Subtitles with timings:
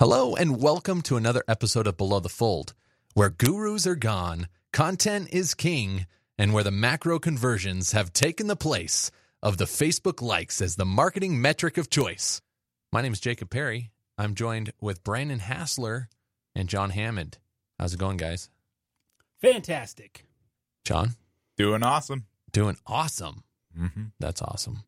[0.00, 2.72] Hello, and welcome to another episode of Below the Fold,
[3.12, 6.06] where gurus are gone, content is king,
[6.38, 9.10] and where the macro conversions have taken the place
[9.42, 12.40] of the Facebook likes as the marketing metric of choice.
[12.90, 13.90] My name is Jacob Perry.
[14.16, 16.08] I'm joined with Brandon Hassler
[16.54, 17.36] and John Hammond.
[17.78, 18.48] How's it going, guys?
[19.42, 20.24] Fantastic.
[20.82, 21.10] John?
[21.58, 22.24] Doing awesome.
[22.52, 23.44] Doing awesome.
[23.78, 24.04] Mm-hmm.
[24.18, 24.84] That's awesome.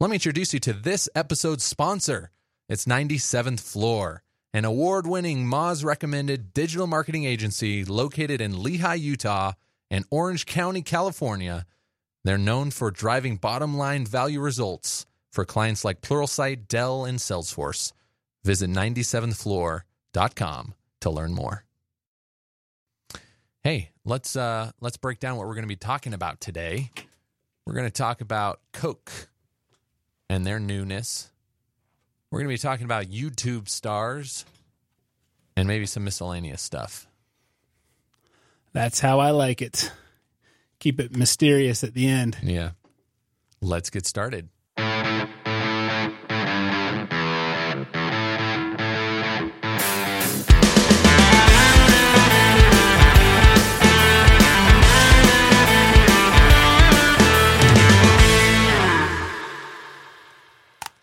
[0.00, 2.30] Let me introduce you to this episode's sponsor.
[2.66, 4.22] It's 97th Floor,
[4.52, 9.52] an award winning Moz recommended digital marketing agency located in Lehi, Utah,
[9.90, 11.66] and Orange County, California.
[12.24, 17.92] They're known for driving bottom line value results for clients like Pluralsight, Dell, and Salesforce.
[18.44, 21.64] Visit 97thfloor.com to learn more.
[23.62, 26.90] Hey, let's uh let's break down what we're going to be talking about today.
[27.66, 29.28] We're going to talk about Coke
[30.30, 31.30] and their newness.
[32.30, 34.44] We're going to be talking about YouTube stars
[35.56, 37.06] and maybe some miscellaneous stuff.
[38.74, 39.90] That's how I like it.
[40.78, 42.36] Keep it mysterious at the end.
[42.42, 42.72] Yeah.
[43.62, 44.50] Let's get started.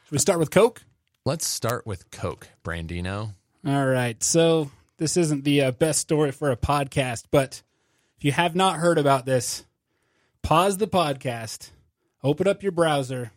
[0.03, 0.83] Should we start with Coke?
[1.27, 3.33] Let's start with Coke, Brandino.
[3.65, 4.21] All right.
[4.23, 7.63] So, this isn't the uh, best story for a podcast, but
[8.19, 9.65] if you have not heard about this,
[10.43, 11.71] pause the podcast,
[12.23, 13.31] open up your browser,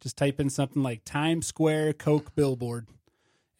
[0.00, 2.88] just type in something like Times Square Coke billboard,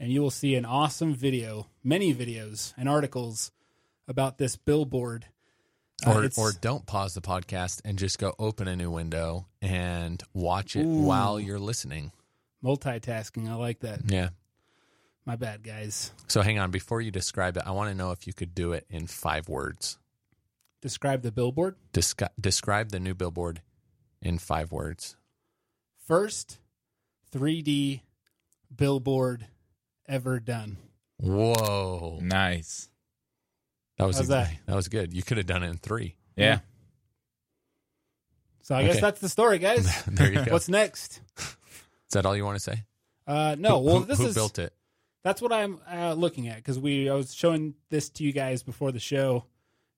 [0.01, 3.53] and you will see an awesome video, many videos and articles
[4.09, 5.27] about this billboard.
[6.07, 10.23] Uh, Or, or don't pause the podcast and just go open a new window and
[10.33, 11.03] watch it Ooh.
[11.03, 12.13] while you're listening.
[12.65, 13.49] Multitasking.
[13.49, 14.01] I like that.
[14.11, 14.31] Yeah.
[15.25, 16.11] My bad, guys.
[16.27, 16.71] So hang on.
[16.71, 19.49] Before you describe it, I want to know if you could do it in five
[19.49, 19.99] words.
[20.81, 21.77] Describe the billboard.
[21.93, 23.63] Descri- describe the new billboard
[24.21, 25.17] in five words.
[26.07, 26.59] first
[27.33, 28.03] 3D
[28.75, 29.47] billboard
[30.09, 30.77] ever done.
[31.19, 32.19] Whoa.
[32.21, 32.89] Nice.
[33.99, 34.51] That was How's a- that?
[34.67, 35.15] that was good.
[35.15, 36.17] You could have done it in three.
[36.37, 36.59] Yeah.
[38.63, 40.05] So I guess that's the story, guys.
[40.07, 40.53] there you go.
[40.53, 41.21] What's next?
[42.13, 42.85] Is that all you want to say?
[43.27, 44.75] Uh, no, Who- well, who, this who is built it.
[45.23, 48.63] that's what I'm uh, looking at because we I was showing this to you guys
[48.63, 49.47] before the show,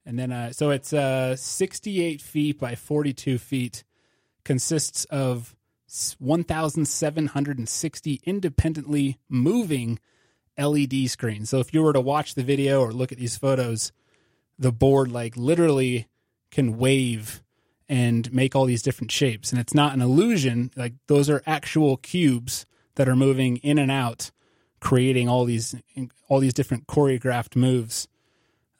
[0.07, 3.83] and then uh, so it's uh 68 feet by 42 feet,
[4.45, 5.57] consists of
[6.19, 9.99] 1,760 independently moving
[10.59, 11.51] LED screens.
[11.51, 13.93] So if you were to watch the video or look at these photos,
[14.59, 16.09] the board like literally
[16.51, 17.43] can wave
[17.89, 20.71] and make all these different shapes, and it's not an illusion.
[20.77, 24.31] Like those are actual cubes that are moving in and out
[24.85, 25.75] creating all these
[26.29, 28.07] all these different choreographed moves.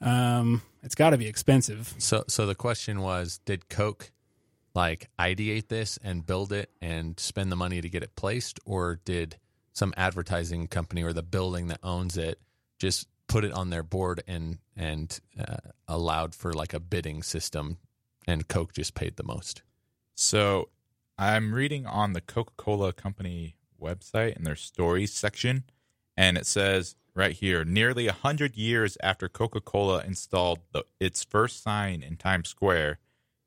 [0.01, 1.95] Um, it's got to be expensive.
[1.97, 4.11] So, so the question was, did Coke
[4.75, 8.99] like ideate this and build it and spend the money to get it placed, or
[9.03, 9.37] did
[9.73, 12.39] some advertising company or the building that owns it
[12.77, 15.57] just put it on their board and and uh,
[15.87, 17.77] allowed for like a bidding system,
[18.27, 19.61] and Coke just paid the most?
[20.13, 20.69] So
[21.17, 25.63] I'm reading on the Coca Cola Company website in their stories section,
[26.17, 31.23] and it says right here nearly a 100 years after Coca Cola installed the, its
[31.23, 32.99] first sign in Times Square,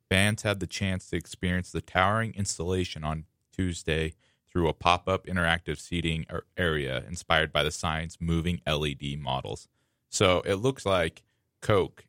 [0.08, 4.14] fans had the chance to experience the towering installation on Tuesday
[4.50, 9.68] through a pop up interactive seating area inspired by the sign's moving LED models.
[10.08, 11.22] So it looks like
[11.60, 12.06] Coke,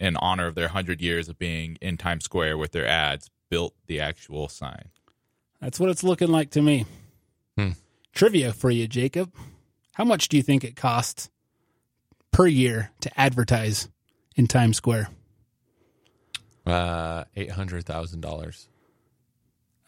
[0.00, 3.74] in honor of their 100 years of being in Times Square with their ads, built
[3.86, 4.88] the actual sign.
[5.60, 6.86] That's what it's looking like to me.
[7.56, 7.70] Hmm.
[8.14, 9.32] Trivia for you, Jacob.
[9.94, 11.30] How much do you think it costs
[12.30, 13.88] per year to advertise
[14.36, 15.10] in Times Square?
[16.64, 18.68] Uh, eight hundred thousand dollars.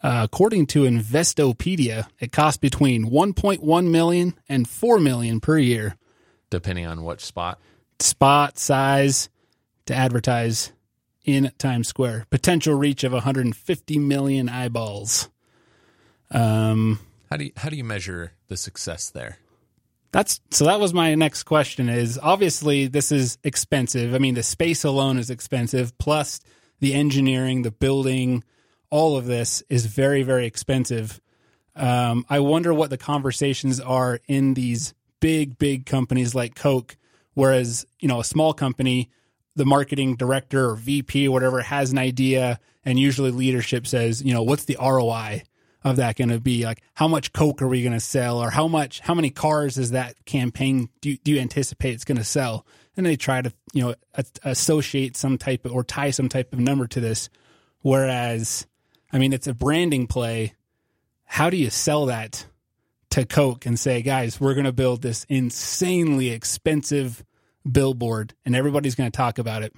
[0.03, 5.95] Uh, according to Investopedia, it costs between 1.1 million and 4 million per year.
[6.49, 7.59] Depending on which spot.
[7.99, 9.29] spot size
[9.91, 10.71] to advertise
[11.23, 12.25] in Times Square.
[12.29, 15.29] Potential reach of 150 million eyeballs.
[16.31, 16.99] Um,
[17.29, 19.37] How do you how do you measure the success there?
[20.13, 20.65] that's so.
[20.65, 21.87] That was my next question.
[21.89, 24.13] Is obviously this is expensive.
[24.13, 25.97] I mean, the space alone is expensive.
[25.97, 26.39] Plus
[26.79, 28.43] the engineering, the building,
[28.89, 31.21] all of this is very very expensive.
[31.75, 36.97] Um, I wonder what the conversations are in these big big companies like Coke.
[37.33, 39.09] Whereas you know a small company,
[39.61, 44.33] the marketing director or VP or whatever has an idea, and usually leadership says, you
[44.33, 45.43] know, what's the ROI
[45.83, 46.65] of that going to be?
[46.65, 49.77] Like, how much Coke are we going to sell, or how much, how many cars
[49.77, 50.89] is that campaign?
[50.99, 52.65] Do you, do you anticipate it's going to sell?
[52.97, 56.53] And they try to, you know, a- associate some type of or tie some type
[56.53, 57.29] of number to this.
[57.81, 58.65] Whereas,
[59.13, 60.55] I mean, it's a branding play.
[61.25, 62.47] How do you sell that
[63.11, 67.23] to Coke and say, guys, we're going to build this insanely expensive
[67.69, 69.73] billboard, and everybody's going to talk about it?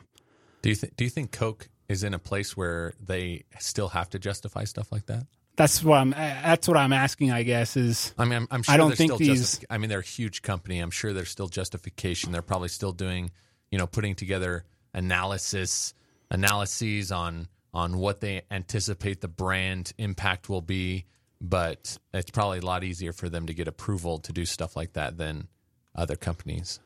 [0.62, 0.96] Do you think?
[0.96, 4.92] Do you think Coke is in a place where they still have to justify stuff
[4.92, 5.26] like that?
[5.56, 6.12] That's what I'm.
[6.12, 7.32] That's what I'm asking.
[7.32, 9.90] I guess is I mean, I'm, I'm sure I don't think still these- I mean,
[9.90, 10.80] they're a huge company.
[10.80, 12.32] I'm sure there's still justification.
[12.32, 13.32] They're probably still doing,
[13.70, 15.94] you know, putting together analysis
[16.32, 21.06] analyses on on what they anticipate the brand impact will be.
[21.42, 24.94] But it's probably a lot easier for them to get approval to do stuff like
[24.94, 25.50] that than
[25.96, 26.80] other companies.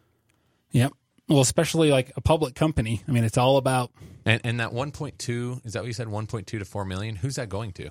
[0.71, 0.91] Yep.
[1.29, 3.03] Well, especially like a public company.
[3.07, 3.91] I mean, it's all about
[4.25, 6.07] And and that 1.2 is that what you said?
[6.07, 7.15] 1.2 to 4 million.
[7.17, 7.89] Who's that going to?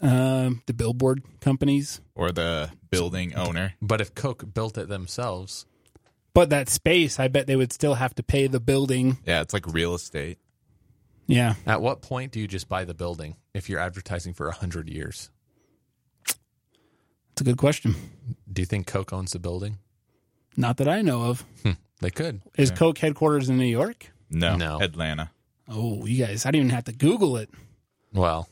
[0.00, 2.00] um, the billboard companies.
[2.16, 3.74] or the building owner.
[3.80, 5.64] But if Coke built it themselves,
[6.34, 9.18] But that space, I bet they would still have to pay the building.
[9.24, 10.38] Yeah, it's like real estate.
[11.28, 11.54] Yeah.
[11.66, 15.30] at what point do you just buy the building if you're advertising for 100 years?
[16.26, 17.94] It's a good question.
[18.52, 19.78] Do you think Coke owns the building?
[20.56, 21.44] Not that I know of.
[22.00, 22.40] They could.
[22.58, 24.08] Is Coke headquarters in New York?
[24.28, 24.80] No, No.
[24.80, 25.30] Atlanta.
[25.68, 27.48] Oh, you guys, I didn't even have to Google it,
[28.12, 28.48] Well,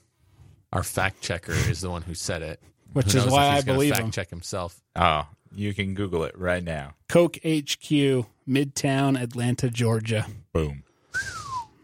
[0.72, 2.62] our fact checker is the one who said it.
[2.92, 4.10] which Who is why I believe fact him.
[4.12, 4.80] check himself.
[4.96, 6.94] Oh, you can Google it right now.
[7.08, 10.26] Coke HQ, Midtown, Atlanta, Georgia.
[10.52, 10.84] Boom.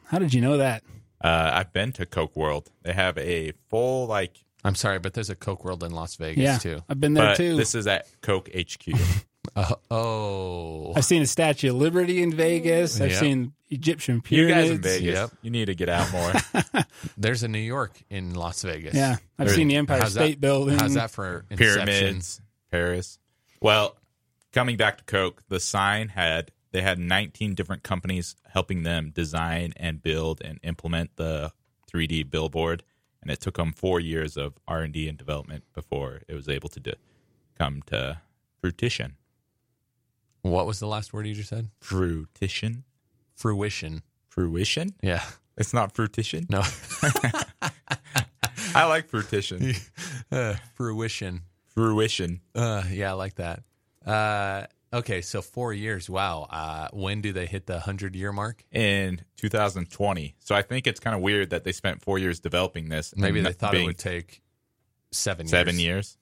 [0.07, 0.85] How did you know that?
[1.21, 2.71] Uh, I've been to Coke World.
[2.83, 6.43] They have a full like, I'm sorry, but there's a Coke World in Las Vegas
[6.43, 6.83] yeah, too.
[6.89, 7.57] I've been there but too.
[7.57, 8.95] this is at Coke HQ.
[9.57, 13.01] Uh, oh, I've seen a Statue of Liberty in Vegas.
[13.01, 13.21] I've Yep.
[13.21, 14.55] seen Egyptian you pyramids.
[14.69, 15.31] guys in Vegas, Yep.
[15.43, 16.85] you need to get out more.
[17.17, 18.95] there's a New York in Las Vegas.
[18.95, 20.79] Yeah, I've There- seen the Empire How's State that, Building.
[20.79, 21.87] How's that for Inception?
[21.87, 23.19] Pyramids, Paris.
[23.61, 23.97] Well,
[24.53, 29.73] coming back to Coke, the sign had they had 19 different companies helping them design
[29.79, 31.51] and build and implement the
[31.91, 32.83] 3D billboard,
[33.23, 36.47] and it took them four years of R and D and development before it was
[36.51, 36.93] able to do,
[37.57, 38.21] come to
[38.61, 39.17] fruition.
[40.51, 41.69] What was the last word you just said?
[41.81, 42.85] Fruition,
[43.35, 44.03] Fruition.
[44.29, 44.95] fruition.
[45.03, 45.23] Yeah.
[45.57, 46.47] It's not fruition.
[46.51, 46.61] No.
[48.75, 49.75] I like fruition.
[50.33, 51.43] uh, fruition.
[51.75, 52.41] fruition.
[52.55, 53.63] Uh, yeah, I like that.
[54.05, 56.11] Uh, okay, so four years.
[56.11, 56.47] Wow.
[56.51, 58.65] Uh, when do they hit the hundred year mark?
[58.71, 60.35] in 2020.
[60.41, 63.15] So I think it's kind of weird that they spent four years developing this.
[63.17, 64.43] Maybe they thought it would take
[65.11, 65.85] seven seven years.
[65.85, 66.19] years.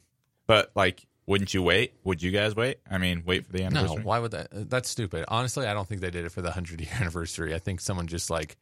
[0.46, 1.94] But like, wouldn't you wait?
[2.04, 2.78] Would you guys wait?
[2.90, 3.96] I mean, wait for the anniversary.
[3.96, 4.48] No, why would that?
[4.50, 5.24] That's stupid.
[5.28, 7.54] Honestly, I don't think they did it for the hundred year anniversary.
[7.54, 8.56] I think someone just like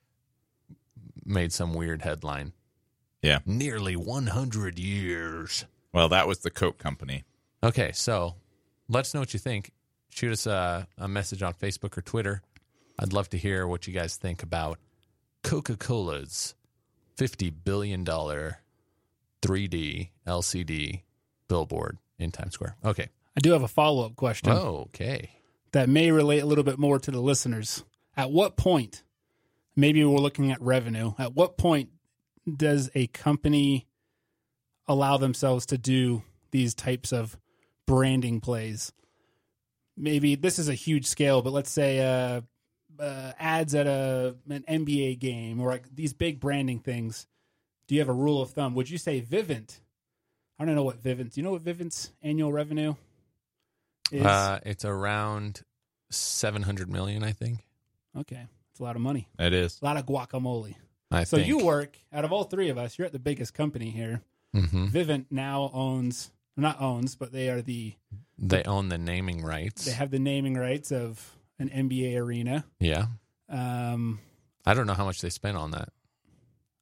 [1.24, 2.52] made some weird headline.
[3.22, 3.38] Yeah.
[3.46, 5.64] Nearly 100 years.
[5.92, 7.24] Well, that was the Coke company.
[7.62, 8.34] Okay, so
[8.88, 9.70] let us know what you think.
[10.10, 12.42] Shoot us a, a message on Facebook or Twitter.
[12.98, 14.78] I'd love to hear what you guys think about
[15.42, 16.54] Coca Cola's
[17.16, 21.00] $50 billion 3D LCD
[21.48, 22.76] billboard in Times Square.
[22.84, 23.08] Okay.
[23.36, 25.30] I do have a follow up question Oh, okay.
[25.72, 27.84] that may relate a little bit more to the listeners.
[28.16, 29.02] At what point,
[29.74, 31.88] maybe we're looking at revenue, at what point
[32.56, 33.86] does a company
[34.86, 37.38] allow themselves to do these types of
[37.86, 38.92] branding plays?
[39.96, 42.40] Maybe this is a huge scale, but let's say uh,
[43.00, 47.26] uh, ads at a an NBA game or like these big branding things.
[47.86, 48.74] Do you have a rule of thumb?
[48.74, 49.80] Would you say Vivint?
[50.62, 51.32] I don't know what Vivint.
[51.34, 52.94] Do you know what Vivint's annual revenue
[54.12, 54.24] is?
[54.24, 55.62] Uh, it's around
[56.10, 57.64] 700 million, I think.
[58.16, 59.80] Okay, it's a lot of money, It is.
[59.82, 60.74] a lot of guacamole.
[61.10, 61.48] I So think.
[61.48, 62.96] you work out of all three of us.
[62.96, 64.22] You're at the biggest company here.
[64.54, 67.94] hmm Vivint now owns, not owns, but they are the
[68.38, 69.84] They own the naming rights.
[69.86, 72.64] they have the naming rights of an NBA arena.
[72.78, 73.06] yeah.
[73.48, 74.20] Um,
[74.64, 75.88] I don't know how much they spent on that.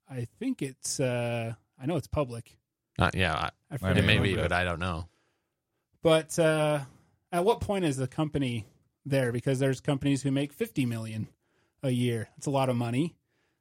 [0.09, 2.57] I think it's uh, I know it's public.
[2.99, 5.07] Uh, yeah, I, forget it may be, but I don't know.
[6.03, 6.81] But uh,
[7.31, 8.67] at what point is the company
[9.05, 9.33] there?
[9.33, 11.29] Because there's companies who make 50 million
[11.83, 12.29] a year.
[12.37, 13.15] It's a lot of money,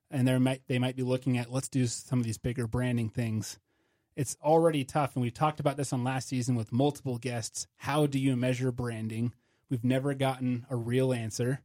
[0.10, 3.10] and they might they might be looking at let's do some of these bigger branding
[3.10, 3.60] things.
[4.16, 7.68] It's already tough, and we talked about this on last season with multiple guests.
[7.78, 9.34] How do you measure branding?
[9.70, 11.62] We've never gotten a real answer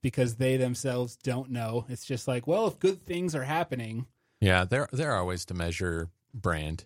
[0.00, 1.84] because they themselves don't know.
[1.88, 4.06] It's just like, well, if good things are happening,
[4.40, 6.84] Yeah, there there are ways to measure brand.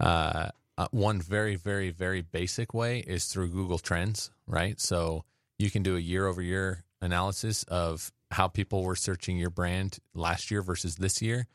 [0.00, 4.80] Uh, uh, one very very very basic way is through Google Trends, right?
[4.80, 5.24] So
[5.58, 9.98] you can do a year over year analysis of how people were searching your brand
[10.14, 11.46] last year versus this year.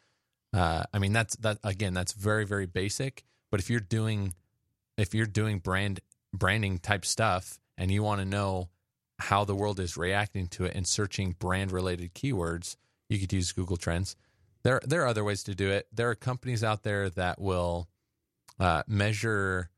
[0.53, 1.93] Uh, I mean, that's that again.
[1.93, 3.23] That's very very basic.
[3.49, 4.33] But if you're doing
[4.97, 6.01] if you're doing brand
[6.33, 8.69] branding type stuff and you want to know
[9.19, 12.75] how the world is reacting to it and searching brand related keywords,
[13.09, 14.15] you could use Google Trends.
[14.63, 15.87] There there are other ways to do it.
[15.91, 17.87] There are companies out there that will
[18.59, 19.69] uh, measure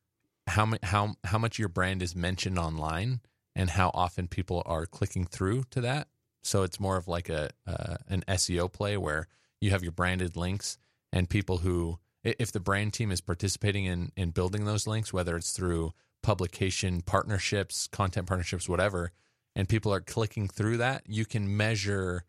[0.48, 3.22] how how how much your brand is mentioned online
[3.56, 6.08] and how often people are clicking through to that.
[6.44, 9.28] So it's more of like a uh, an SEO play where
[9.60, 10.78] you have your branded links
[11.12, 15.36] and people who if the brand team is participating in in building those links, whether
[15.36, 19.12] it's through publication partnerships, content partnerships, whatever,
[19.56, 22.24] and people are clicking through that, you can measure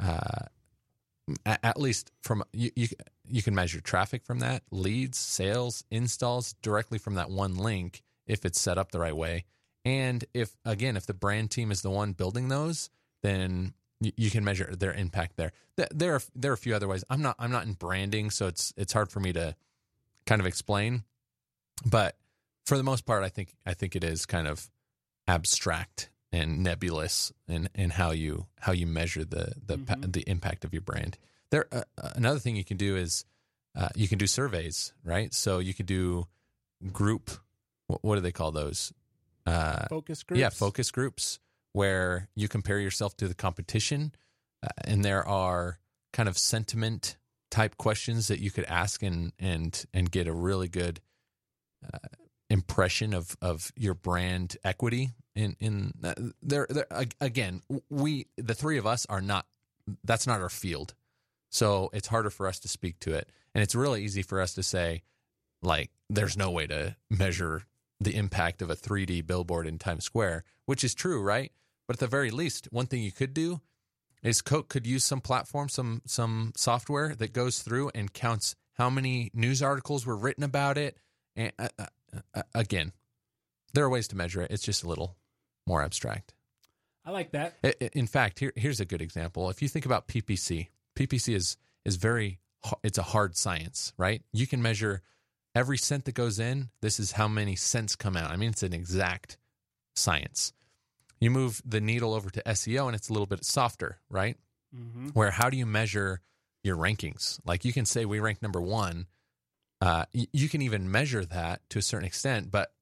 [0.00, 0.46] uh,
[1.44, 2.88] at, least from you, you
[3.28, 8.44] you can measure traffic from that, leads, sales, installs directly from that one link if
[8.44, 9.44] it's set up the right way.
[9.84, 12.90] And if again, if the brand team is the one building those,
[13.22, 15.52] then you, you can measure their impact there.
[15.76, 17.04] There are there are a few other ways.
[17.08, 19.54] I'm not I'm not in branding, so it's it's hard for me to
[20.26, 21.04] kind of explain.
[21.84, 22.16] But
[22.64, 24.68] for the most part, I think I think it is kind of
[25.28, 30.12] abstract and nebulous in, in how you how you measure the the Mhm.
[30.12, 31.18] the impact of your brand.
[31.50, 33.24] There uh, uh, another thing you can do is
[33.76, 35.32] uh, you can do surveys, right?
[35.34, 36.26] So you could do
[36.92, 37.30] group.
[37.86, 38.92] What, what do they call those?
[39.46, 40.40] Uh, Focus groups.
[40.40, 41.38] yeah, focus groups
[41.72, 44.12] where you compare yourself to the competition,
[44.62, 45.78] uh, and there are
[46.12, 47.16] kind of sentiment
[47.50, 51.00] type questions that you could ask and and and get a really good
[51.84, 51.98] uh,
[52.50, 55.10] impression of of your brand equity.
[55.36, 56.86] In in uh, there, there
[57.20, 59.46] again, we the three of us are not.
[60.02, 60.94] That's not our field,
[61.50, 64.54] so it's harder for us to speak to it, and it's really easy for us
[64.54, 65.02] to say,
[65.62, 67.62] like, there's no way to measure
[68.00, 71.52] the impact of a 3D billboard in Times Square, which is true, right?
[71.86, 73.60] But at the very least, one thing you could do
[74.22, 78.90] is Coke could use some platform, some some software that goes through and counts how
[78.90, 80.98] many news articles were written about it.
[81.34, 81.68] And uh,
[82.34, 82.92] uh, again,
[83.72, 84.50] there are ways to measure it.
[84.50, 85.16] It's just a little
[85.66, 86.34] more abstract.
[87.04, 87.56] I like that.
[87.94, 89.48] In fact, here, here's a good example.
[89.48, 92.40] If you think about PPC, PPC is is very
[92.82, 94.22] it's a hard science, right?
[94.32, 95.02] You can measure
[95.54, 96.70] every cent that goes in.
[96.80, 98.30] This is how many cents come out.
[98.30, 99.38] I mean, it's an exact
[99.94, 100.52] science.
[101.20, 104.36] You move the needle over to SEO, and it's a little bit softer, right?
[104.74, 106.20] hmm Where how do you measure
[106.64, 107.38] your rankings?
[107.44, 109.06] Like you can say we rank number one.
[109.80, 112.72] Uh, you can even measure that to a certain extent, but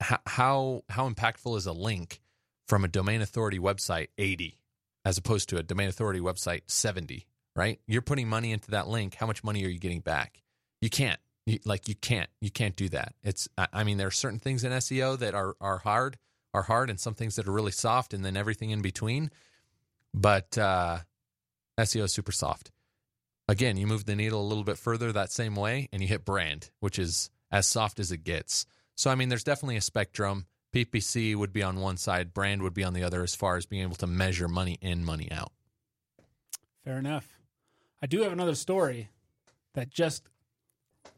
[0.00, 2.20] how how how impactful is a link
[2.68, 4.58] from a domain authority website 80
[5.04, 7.80] as opposed to a domain authority website 70 right?
[7.86, 9.14] You're putting money into that link.
[9.14, 10.42] How much money are you getting back?
[10.80, 11.20] You can't.
[11.46, 12.30] You, like you can't.
[12.40, 13.14] You can't do that.
[13.22, 16.18] It's I, mean there are certain things in seo that are are hard
[16.54, 19.30] are hard and some things that are really soft and then everything in between.
[20.14, 20.98] But uh
[21.80, 22.70] seo is super soft.
[23.48, 26.24] Again you move the needle a little bit further that same way and you hit
[26.24, 28.64] brand which is as soft as it gets.
[28.94, 30.46] So i mean there's definitely a spectrum.
[30.72, 32.32] Ppc would be on one side.
[32.32, 35.04] Brand would be on the other as far as being able to measure money in
[35.04, 35.52] money out.
[36.84, 37.41] Fair enough.
[38.02, 39.10] I do have another story
[39.74, 40.24] that just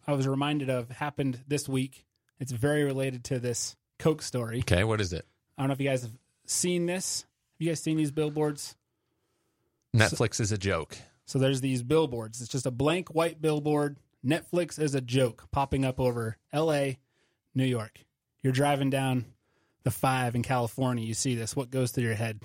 [0.07, 2.05] I was reminded of happened this week.
[2.39, 4.59] It's very related to this Coke story.
[4.61, 5.25] okay what is it
[5.57, 7.23] I don't know if you guys have seen this.
[7.55, 8.77] Have you guys seen these billboards?
[9.97, 12.43] netflix is a joke So there's these billboards.
[12.43, 13.97] It's just a blank white billboard.
[14.25, 16.95] Netflix is a joke popping up over LA,
[17.55, 18.01] New York.
[18.43, 19.27] You're driving down
[19.85, 21.05] the five in California.
[21.05, 21.55] You see this.
[21.55, 22.41] What goes through your head?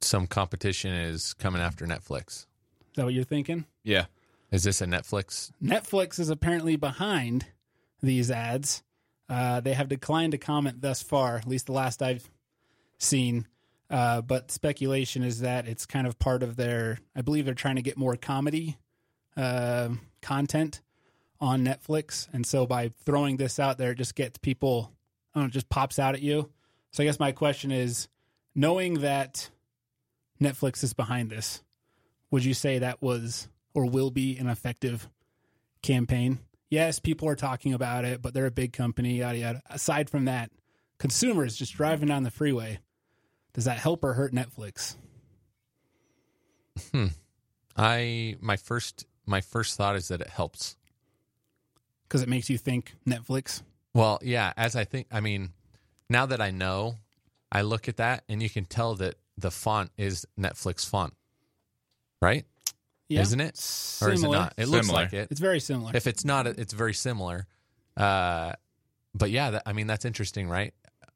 [0.00, 2.46] Some competition is coming after netflix
[2.94, 3.66] that what you're thinking?
[3.84, 4.06] Yeah.
[4.50, 7.46] is this a netflix Netflix is apparently behind
[8.02, 8.82] these ads.
[9.28, 12.28] Uh, they have declined to comment thus far, at least the last I've
[12.98, 13.46] seen.
[13.88, 16.98] Uh, but speculation is that it's kind of part of their.
[17.14, 18.78] I believe they're trying to get more comedy
[19.36, 20.80] uh, content
[21.40, 24.92] on Netflix, and so by throwing this out there, it just gets people.
[25.34, 26.50] I don't know, it just pops out at you.
[26.92, 28.08] So I guess my question is,
[28.54, 29.50] knowing that
[30.40, 31.62] Netflix is behind this,
[32.32, 35.08] would you say that was or will be an effective
[35.82, 36.40] campaign?
[36.70, 39.62] Yes, people are talking about it, but they're a big company, yada yada.
[39.70, 40.50] Aside from that,
[40.98, 42.80] consumers just driving down the freeway,
[43.52, 44.96] does that help or hurt Netflix?
[46.90, 47.08] Hmm.
[47.76, 50.76] i my first my first thought is that it helps
[52.04, 53.62] Because it makes you think Netflix.
[53.94, 55.50] Well, yeah, as I think, I mean,
[56.08, 56.96] now that I know,
[57.52, 61.12] I look at that and you can tell that the font is Netflix font,
[62.22, 62.46] right?
[63.08, 63.58] Yeah, Isn't it?
[64.00, 64.54] Or is it not?
[64.56, 65.04] It looks Similar.
[65.04, 65.28] like it.
[65.30, 65.90] It's very similar.
[65.94, 67.46] If it's not, it's very similar.
[67.94, 68.52] Uh,
[69.14, 70.72] but yeah, that, I mean, that's interesting, right?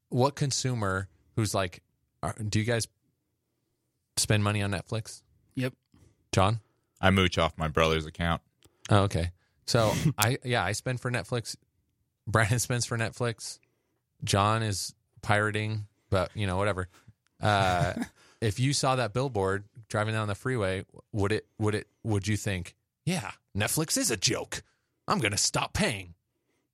[0.09, 1.81] What consumer who's like,
[2.21, 2.87] are, do you guys
[4.17, 5.23] spend money on Netflix?
[5.55, 5.73] Yep.
[6.31, 6.59] John?
[7.01, 8.43] I mooch off my brother's account.
[8.91, 9.31] Oh, okay.
[9.65, 11.55] So I yeah, I spend for Netflix.
[12.27, 13.57] Brandon spends for Netflix.
[14.23, 16.89] John is pirating, but you know whatever.
[17.41, 17.93] Uh,
[18.41, 22.37] if you saw that billboard driving down the freeway, would it would it would you
[22.37, 22.75] think,
[23.05, 24.63] yeah, Netflix is a joke?
[25.07, 26.13] I'm gonna stop paying.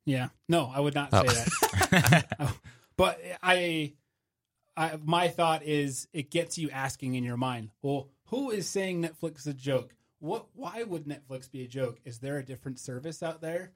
[0.05, 0.29] Yeah.
[0.49, 1.25] No, I would not Oh.
[1.27, 1.45] say
[1.91, 2.27] that.
[2.39, 2.55] Oh.
[2.97, 3.93] But I,
[4.77, 9.01] I, my thought is it gets you asking in your mind, well, who is saying
[9.01, 9.95] Netflix is a joke?
[10.19, 10.47] What?
[10.53, 11.99] Why would Netflix be a joke?
[12.05, 13.71] Is there a different service out there?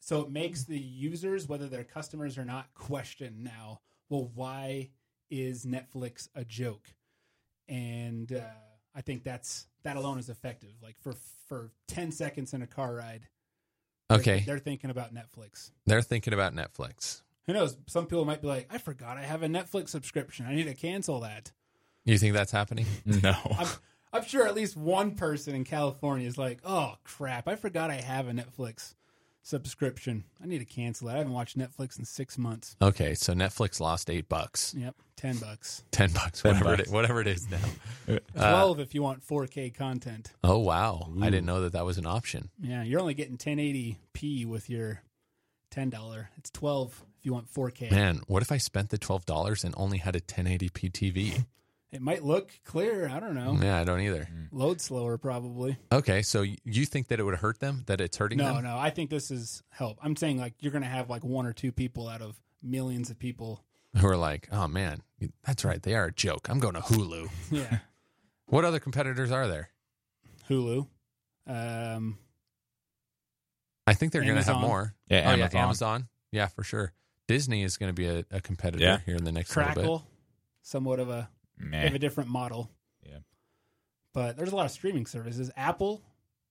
[0.00, 3.80] So it makes the users, whether they're customers or not, question now.
[4.08, 4.88] Well, why
[5.30, 6.88] is Netflix a joke?
[7.68, 8.40] And uh,
[8.96, 10.70] I think that's that alone is effective.
[10.82, 11.14] Like for
[11.48, 13.28] for ten seconds in a car ride,
[14.08, 17.22] they're- Okay, they're thinking about Netflix they're thinking about Netflix.
[17.46, 17.76] who knows?
[17.86, 20.46] Some people might be like, I forgot I have a Netflix subscription.
[20.46, 21.52] I need to cancel that.
[22.04, 22.86] You think that's happening?
[23.04, 23.34] No.
[23.58, 23.66] I'm,
[24.12, 27.46] I'm sure at least one person in California is like, oh, crap.
[27.48, 28.94] I forgot I have a Netflix
[29.46, 30.24] subscription.
[30.42, 31.12] I need to cancel it.
[31.14, 32.74] I haven't watched Netflix in six months.
[32.82, 34.94] Okay, so Netflix lost eight bucks, Yep.
[35.16, 35.82] 10 bucks.
[35.92, 38.18] ten bucks, whatever it whatever it is now.
[38.36, 40.32] 12 if you want 4K content.
[40.44, 42.50] Oh wow, I didn't know that that was an option.
[42.60, 42.82] Yeah.
[42.82, 45.02] You're only getting 1080p with your
[45.72, 46.26] $10.
[46.36, 47.90] It's 12 if you want 4K.
[47.92, 51.44] Man, what if I spent the twelve dollars and only had a 1080p TV?
[51.92, 53.08] It might look clear.
[53.08, 53.56] I don't know.
[53.62, 54.28] yeah, I don't either.
[54.50, 55.78] Load slower, probably.
[55.92, 57.84] Okay, so you think that it would hurt them?
[57.86, 58.64] That it's hurting No, them?
[58.64, 58.76] no.
[58.76, 59.98] I think this is help.
[60.02, 63.08] I'm saying like you're going to have like one or two people out of millions
[63.10, 63.62] of people.
[63.98, 65.02] Who are like, oh man,
[65.44, 66.48] that's right, they are a joke.
[66.50, 67.28] I'm going to Hulu.
[67.50, 67.78] Yeah.
[68.46, 69.70] what other competitors are there?
[70.50, 70.86] Hulu.
[71.46, 72.18] Um,
[73.86, 74.68] I think they're going to have Amazon.
[74.68, 74.94] more.
[75.08, 75.50] Yeah, oh Amazon.
[75.54, 76.08] yeah, Amazon.
[76.32, 76.92] Yeah, for sure.
[77.28, 78.98] Disney is going to be a, a competitor Yeah.
[79.06, 79.74] here in the next little bit.
[79.76, 80.06] Crackle,
[80.62, 82.70] somewhat of a they have a different model.
[83.04, 83.18] Yeah.
[84.12, 85.50] But there's a lot of streaming services.
[85.56, 86.02] Apple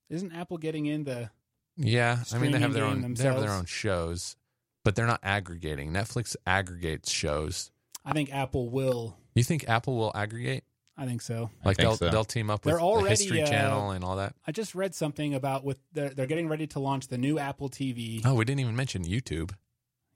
[0.09, 1.29] isn't Apple getting in the
[1.77, 4.35] Yeah, I mean they have their own game they have their own shows,
[4.83, 5.91] but they're not aggregating.
[5.91, 7.71] Netflix aggregates shows.
[8.03, 9.17] I think Apple will.
[9.33, 10.63] You think Apple will aggregate?
[10.97, 11.49] I think so.
[11.63, 12.09] I Like think they'll so.
[12.09, 14.33] they'll team up with They're the already, History uh, Channel and all that.
[14.47, 17.69] I just read something about with they're, they're getting ready to launch the new Apple
[17.69, 19.51] TV, Oh, we didn't even mention YouTube.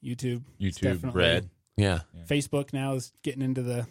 [0.04, 1.50] YouTube, YouTube definitely- Red.
[1.76, 2.02] Yeah.
[2.30, 3.88] Facebook now is getting into the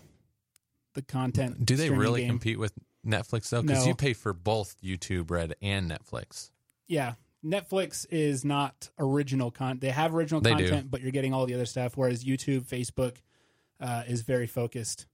[1.06, 1.64] the content.
[1.64, 2.30] Do they really game.
[2.30, 2.72] compete with
[3.06, 3.62] Netflix though?
[3.62, 3.88] Because No.
[3.90, 6.50] you pay for both YouTube Red and Netflix.
[6.88, 9.80] yeah, Netflix is not original content.
[9.80, 10.68] They have original They do.
[10.68, 11.96] content, but you're getting all the other stuff.
[11.96, 13.16] Whereas YouTube, Facebook
[13.80, 15.06] uh, is very focused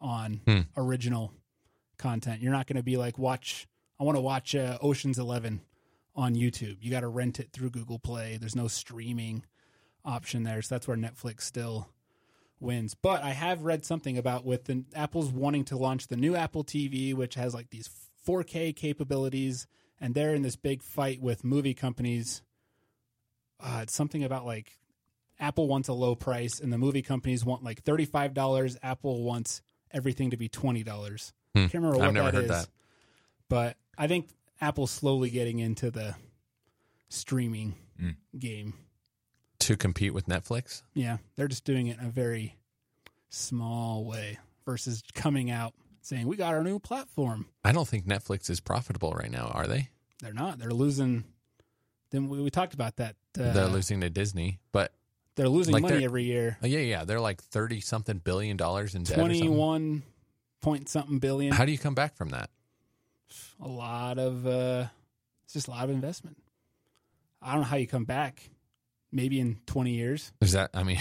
[0.00, 0.60] on Hmm.
[0.76, 1.32] original
[1.98, 2.40] content.
[2.42, 3.66] You're not going to be like watch.
[3.98, 5.62] I want to watch uh, Ocean's Eleven
[6.14, 6.76] on YouTube.
[6.80, 8.36] You got to rent it through Google Play.
[8.36, 9.44] There's no streaming
[10.04, 11.88] option there, so that's where Netflix still
[12.64, 12.94] wins.
[12.94, 16.64] But I have read something about with the Apple's wanting to launch the new Apple
[16.64, 17.88] TV, which has like these
[18.26, 19.66] 4K capabilities,
[20.00, 22.42] and they're in this big fight with movie companies.
[23.60, 24.78] Uh, it's something about like
[25.38, 28.76] Apple wants a low price, and the movie companies want like thirty-five dollars.
[28.82, 31.32] Apple wants everything to be twenty dollars.
[31.54, 31.62] Hmm.
[31.62, 32.68] Can't remember what I've never that heard is, that.
[33.48, 34.28] but I think
[34.60, 36.14] Apple's slowly getting into the
[37.08, 38.10] streaming Hmm.
[38.38, 38.74] game.
[39.64, 40.82] To compete with Netflix?
[40.92, 42.56] Yeah, they're just doing it in a very
[43.30, 45.72] small way versus coming out
[46.02, 47.46] saying we got our new platform.
[47.64, 49.88] I don't think Netflix is profitable right now, are they?
[50.20, 50.58] They're not.
[50.58, 51.24] They're losing.
[52.10, 53.16] Then we, we talked about that.
[53.38, 54.92] Uh, they're losing to Disney, but
[55.34, 56.58] They're losing like money they're- every year.
[56.62, 59.16] uh, yeah, yeah, they're like thirty something billion dollars in debt.
[59.18, 60.02] Twenty-one
[60.60, 61.54] point something billion.
[61.54, 62.50] How do you come back from that?
[63.62, 64.46] a lot of.
[64.46, 64.88] uh
[65.44, 66.36] It's just a lot of investment.
[67.40, 68.50] I don't know how you come back.
[69.14, 70.32] Maybe in twenty years.
[70.40, 70.70] Is that?
[70.74, 70.98] I mean,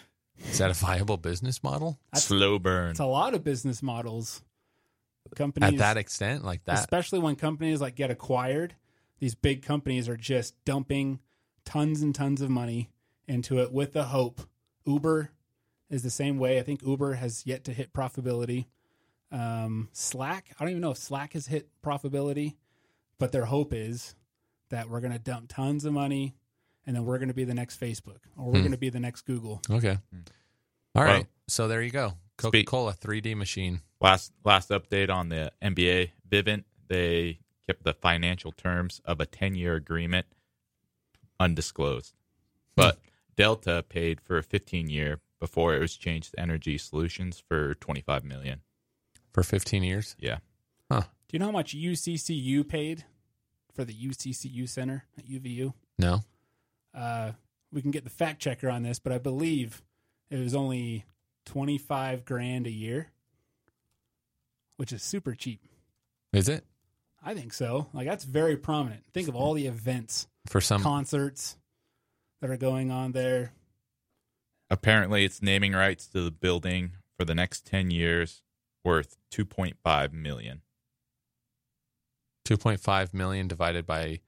[0.38, 2.92] is that a viable business model That's- Slow burn.
[2.92, 4.42] It's a lot of business models.
[5.34, 6.44] Companies at that extent?
[6.44, 6.78] Like that?
[6.78, 8.76] especially when companies like get acquired
[9.18, 11.20] these big companies are just dumping
[11.64, 12.90] tons and tons of money
[13.26, 14.40] into it with the hope
[14.86, 15.30] uber
[15.90, 18.66] is the same way i think uber has yet to hit profitability
[19.32, 22.54] um, slack i don't even know if slack has hit profitability
[23.18, 24.14] but their hope is
[24.70, 26.36] that we're going to dump tons of money
[26.86, 28.58] and then we're going to be the next facebook or we're Hmm.
[28.60, 29.98] going to be the next google Okay.
[30.94, 31.24] All right.
[31.24, 32.14] Well- so there you go.
[32.38, 33.80] Coca Cola 3D machine.
[34.00, 39.74] Last last update on the NBA Vivint, they kept the financial terms of a 10-year
[39.74, 40.26] agreement
[41.40, 42.14] undisclosed.
[42.74, 42.98] But
[43.36, 48.60] Delta paid for a 15-year before it was changed to Energy Solutions for 25 million.
[49.32, 50.16] for 15 years.
[50.18, 50.38] Yeah.
[50.90, 51.02] Huh.
[51.02, 53.04] Do you know how much uccu paid
[53.74, 56.22] for the uccu center at uvu No.
[56.96, 57.32] Uh,
[57.72, 59.82] we can get the fact checker on this, but I believe
[60.30, 61.04] it was only
[61.44, 63.08] twenty five grand a year,
[64.76, 65.60] which is super cheap.
[66.32, 66.64] Is it?
[67.24, 67.88] I think so.
[67.92, 69.02] Like that's very prominent.
[69.12, 71.56] Think of all the events, For some, concerts
[72.40, 73.52] that are going on there.
[74.70, 78.42] Apparently, it's naming rights to the building for the next 10 years
[78.84, 80.62] worth 2.5 million.
[82.46, 84.20] 2.5 million divided by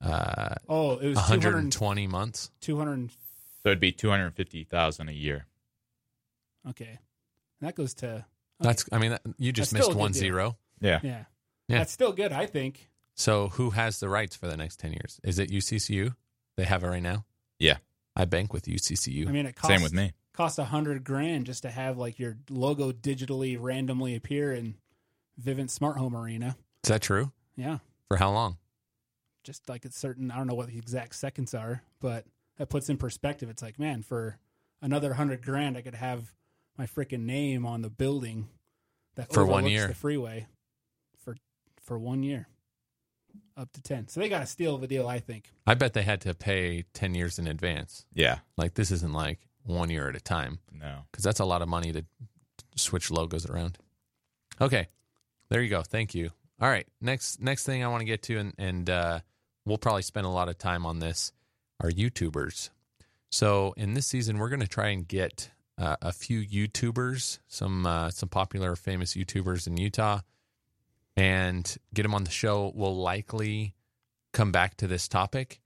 [0.00, 2.50] uh, Oh, it was 120 months.
[2.60, 3.16] 200 So
[3.66, 5.46] it'd be 250,000 a year.
[6.68, 6.98] Okay.
[7.60, 8.24] That goes to okay.
[8.60, 10.20] That's, I mean, you just That's missed a good one deal.
[10.20, 10.56] zero.
[10.80, 11.00] Yeah.
[11.02, 11.24] yeah.
[11.68, 11.78] Yeah.
[11.78, 12.88] That's still good, I think.
[13.14, 15.20] So who has the rights for the next 10 years?
[15.24, 16.14] Is it UCCU?
[16.56, 17.24] They have it right now?
[17.58, 17.78] Yeah.
[18.14, 19.28] I bank with UCCU.
[19.28, 20.12] I mean, it costs Same with me.
[20.32, 24.74] cost a hundred grand just to have like your logo digitally randomly appear in
[25.42, 26.56] Vivint Smart Home Arena.
[26.84, 27.32] Is that true?
[27.56, 27.78] Yeah,
[28.08, 28.56] For how long?
[29.46, 30.30] Just like it's certain.
[30.30, 32.26] I don't know what the exact seconds are, but
[32.58, 33.48] that puts in perspective.
[33.48, 34.38] It's like, man, for
[34.82, 36.34] another hundred grand, I could have
[36.76, 38.48] my freaking name on the building
[39.14, 39.88] that For one overlooks year.
[39.88, 40.46] the freeway
[41.24, 41.36] for
[41.82, 42.48] for one year,
[43.56, 44.08] up to ten.
[44.08, 45.52] So they got to steal the deal, I think.
[45.66, 48.04] I bet they had to pay 10 years in advance.
[48.12, 48.40] Yeah.
[48.58, 50.98] Like this isn't like one year at a time No.
[51.10, 52.04] because that's a lot of money to
[52.76, 53.78] switch logos around.
[54.60, 54.88] Okay.
[55.48, 55.82] There you go.
[55.82, 56.30] Thank you.
[56.60, 56.86] All right.
[57.00, 59.20] Next next thing I want to get to and and uh
[59.66, 61.32] we'll probably spend a lot of time on this
[61.80, 62.70] are YouTubers.
[63.30, 67.84] So in this season we're going to try and get uh, a few YouTubers, some
[67.84, 70.20] uh, some popular famous YouTubers in Utah
[71.16, 72.72] and get them on the show.
[72.74, 73.74] We'll likely
[74.32, 75.60] come back to this topic,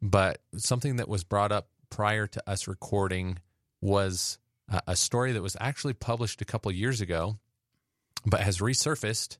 [0.00, 3.38] but something that was brought up prior to us recording
[3.80, 4.38] was
[4.70, 7.38] uh, a story that was actually published a couple years ago,
[8.24, 9.38] but has resurfaced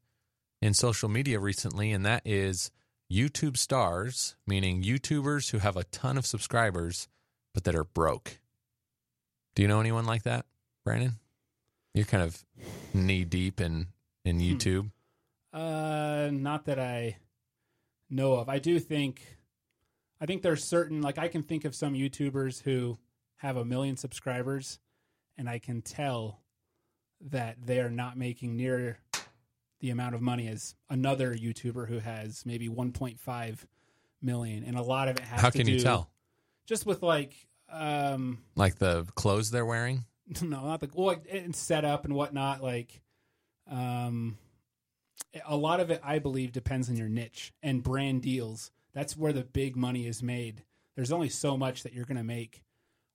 [0.60, 2.70] in social media recently, and that is
[3.12, 7.08] YouTube stars, meaning YouTubers who have a ton of subscribers
[7.52, 8.38] but that are broke.
[9.54, 10.46] Do you know anyone like that,
[10.84, 11.12] Brandon?
[11.92, 12.42] You're kind of
[12.94, 13.88] knee deep in
[14.24, 14.90] in YouTube.
[15.52, 17.18] Uh, not that I
[18.08, 18.48] know of.
[18.48, 19.36] I do think,
[20.20, 22.96] I think there's certain like I can think of some YouTubers who
[23.36, 24.78] have a million subscribers,
[25.36, 26.40] and I can tell
[27.20, 28.98] that they are not making near
[29.82, 33.58] the amount of money as another YouTuber who has maybe 1.5
[34.22, 35.40] million, and a lot of it has.
[35.40, 36.08] How to can you do tell?
[36.66, 37.34] Just with like,
[37.70, 40.04] um, Like the clothes they're wearing?
[40.42, 42.62] no, not the well, and setup and whatnot.
[42.62, 43.02] Like,
[43.68, 44.38] um,
[45.44, 48.70] a lot of it, I believe, depends on your niche and brand deals.
[48.94, 50.62] That's where the big money is made.
[50.94, 52.62] There's only so much that you're going to make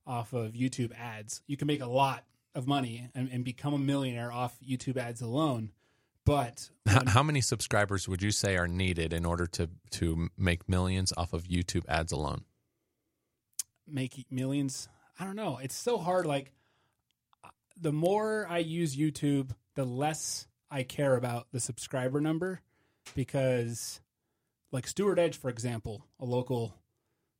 [0.05, 1.41] off of YouTube ads.
[1.47, 5.21] You can make a lot of money and, and become a millionaire off YouTube ads
[5.21, 5.71] alone.
[6.27, 10.29] But How, when- how many subscribers would you say are needed in order to to
[10.37, 12.43] make millions off of YouTube ads alone?
[13.89, 14.89] make millions.
[15.17, 15.57] I don't know.
[15.57, 16.25] It's so hard.
[16.25, 16.51] Like
[17.79, 22.59] the more I use YouTube, the less I care about the subscriber number
[23.15, 24.01] because,
[24.73, 26.75] like Stuart Edge, for example, a local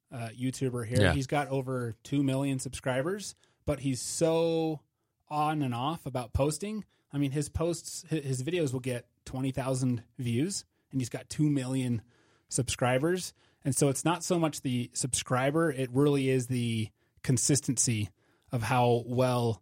[0.09, 1.13] uh, YouTuber here, Yeah.
[1.13, 4.79] he's got over two million subscribers, but he's so
[5.27, 6.85] on and off about posting.
[7.13, 11.49] I mean, his posts, his videos will get twenty thousand views, and he's got two
[11.49, 12.01] million
[12.49, 13.33] subscribers.
[13.65, 16.89] And so it's not so much the subscriber, it really is the
[17.23, 18.09] consistency
[18.51, 19.61] of how well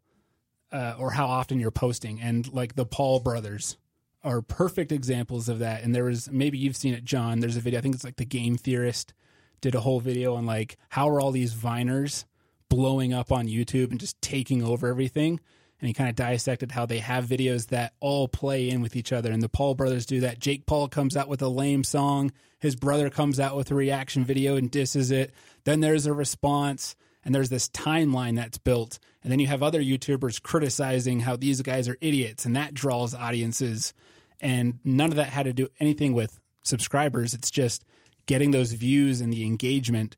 [0.71, 2.21] uh, or how often you're posting.
[2.21, 3.77] And like the Paul brothers
[4.23, 5.83] are perfect examples of that.
[5.83, 7.39] And there was maybe you've seen it, John.
[7.39, 9.13] There's a video, I think it's like the Game Theorist
[9.61, 12.25] did a whole video on like how are all these Viners
[12.69, 15.39] blowing up on YouTube and just taking over everything.
[15.85, 19.13] And he kind of dissected how they have videos that all play in with each
[19.13, 19.31] other.
[19.31, 20.39] And the Paul brothers do that.
[20.39, 22.31] Jake Paul comes out with a lame song.
[22.57, 25.31] His brother comes out with a reaction video and disses it.
[25.63, 26.95] Then there's a response.
[27.23, 28.97] And there's this timeline that's built.
[29.21, 32.47] And then you have other YouTubers criticizing how these guys are idiots.
[32.47, 33.93] And that draws audiences.
[34.41, 37.35] And none of that had to do anything with subscribers.
[37.35, 37.85] It's just
[38.25, 40.15] getting those views and the engagement.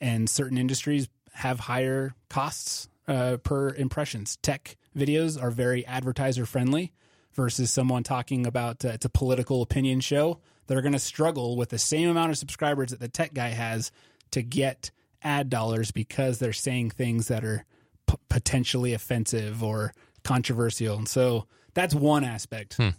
[0.00, 4.36] And certain industries have higher costs uh, per impressions.
[4.42, 6.92] Tech videos are very advertiser friendly
[7.34, 10.40] versus someone talking about uh, it's a political opinion show.
[10.66, 13.48] that are going to struggle with the same amount of subscribers that the tech guy
[13.48, 13.90] has
[14.32, 14.90] to get
[15.22, 17.64] ad dollars because they're saying things that are
[18.06, 19.92] p- potentially offensive or
[20.24, 20.98] controversial.
[20.98, 22.92] And so that's one aspect No,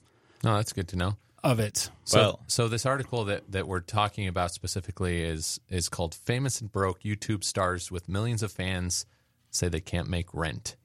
[0.43, 1.17] that's good to know.
[1.43, 1.89] of it.
[2.05, 6.59] So, Well- so this article that, that we're talking about specifically is is called "Famous
[6.61, 9.05] and Broke YouTube Stars with Millions of Fans
[9.51, 10.75] Say They Can't Make Rent,"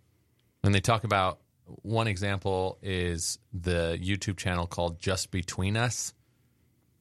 [0.64, 1.40] and they talk about
[1.83, 6.14] one example is the YouTube channel called Just Between Us.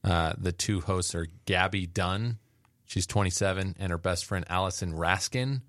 [0.03, 2.39] Uh, the two hosts are Gabby Dunn,
[2.85, 5.61] she's 27, and her best friend Allison Raskin.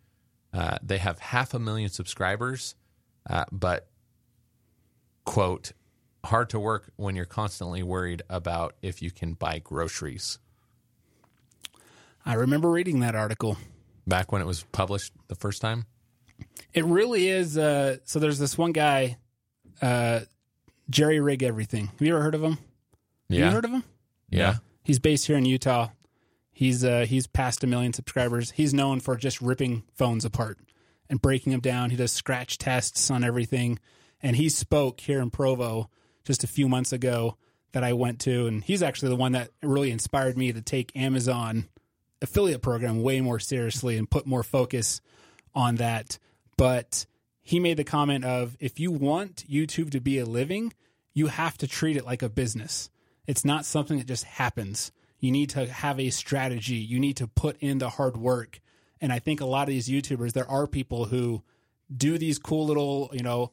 [0.52, 2.74] Uh, they have half a million subscribers,
[3.30, 3.88] uh, but
[5.24, 5.72] quote
[6.24, 10.38] hard to work when you're constantly worried about if you can buy groceries.
[12.26, 13.56] I remember reading that article.
[14.06, 15.86] Back when it was published the first time?
[16.72, 17.56] It really is.
[17.56, 19.16] Uh, so there's this one guy,
[19.80, 20.20] uh,
[20.90, 21.86] Jerry Rig Everything.
[21.86, 22.52] Have you ever heard of him?
[22.52, 22.58] Have
[23.38, 23.44] Yeah.
[23.46, 23.84] you heard of him?
[24.30, 24.56] yeah.
[24.82, 25.88] He's based here in Utah.
[26.52, 28.50] He's uh, he's past a million subscribers.
[28.50, 30.58] He's known for just ripping phones apart
[31.08, 31.90] and breaking them down.
[31.90, 33.78] He does scratch tests on everything,
[34.22, 35.88] and he spoke here in Provo
[36.24, 37.36] just a few months ago
[37.72, 40.94] that I went to, and he's actually the one that really inspired me to take
[40.94, 41.66] Amazon
[42.22, 45.00] affiliate program way more seriously and put more focus
[45.54, 46.18] on that.
[46.56, 47.06] But
[47.42, 50.72] he made the comment of if you want YouTube to be a living,
[51.12, 52.90] you have to treat it like a business.
[53.26, 54.92] It's not something that just happens.
[55.18, 56.74] You need to have a strategy.
[56.74, 58.60] You need to put in the hard work.
[59.00, 61.42] And I think a lot of these YouTubers, there are people who
[61.94, 63.52] do these cool little, you know,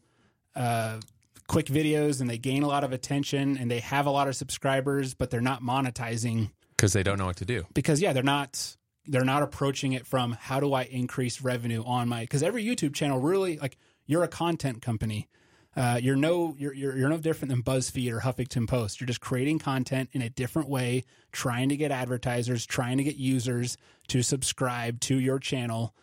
[0.55, 0.99] uh,
[1.47, 4.35] quick videos and they gain a lot of attention and they have a lot of
[4.35, 7.65] subscribers, but they're not monetizing Because they don't know what to do.
[7.73, 8.75] because yeah, they're not
[9.07, 12.93] they're not approaching it from how do I increase revenue on my because every YouTube
[12.93, 15.27] channel really like you're a content company.
[15.75, 18.99] Uh, you're no you're, you're you're no different than BuzzFeed or Huffington Post.
[18.99, 23.15] You're just creating content in a different way, trying to get advertisers, trying to get
[23.15, 23.77] users
[24.09, 25.95] to subscribe to your channel.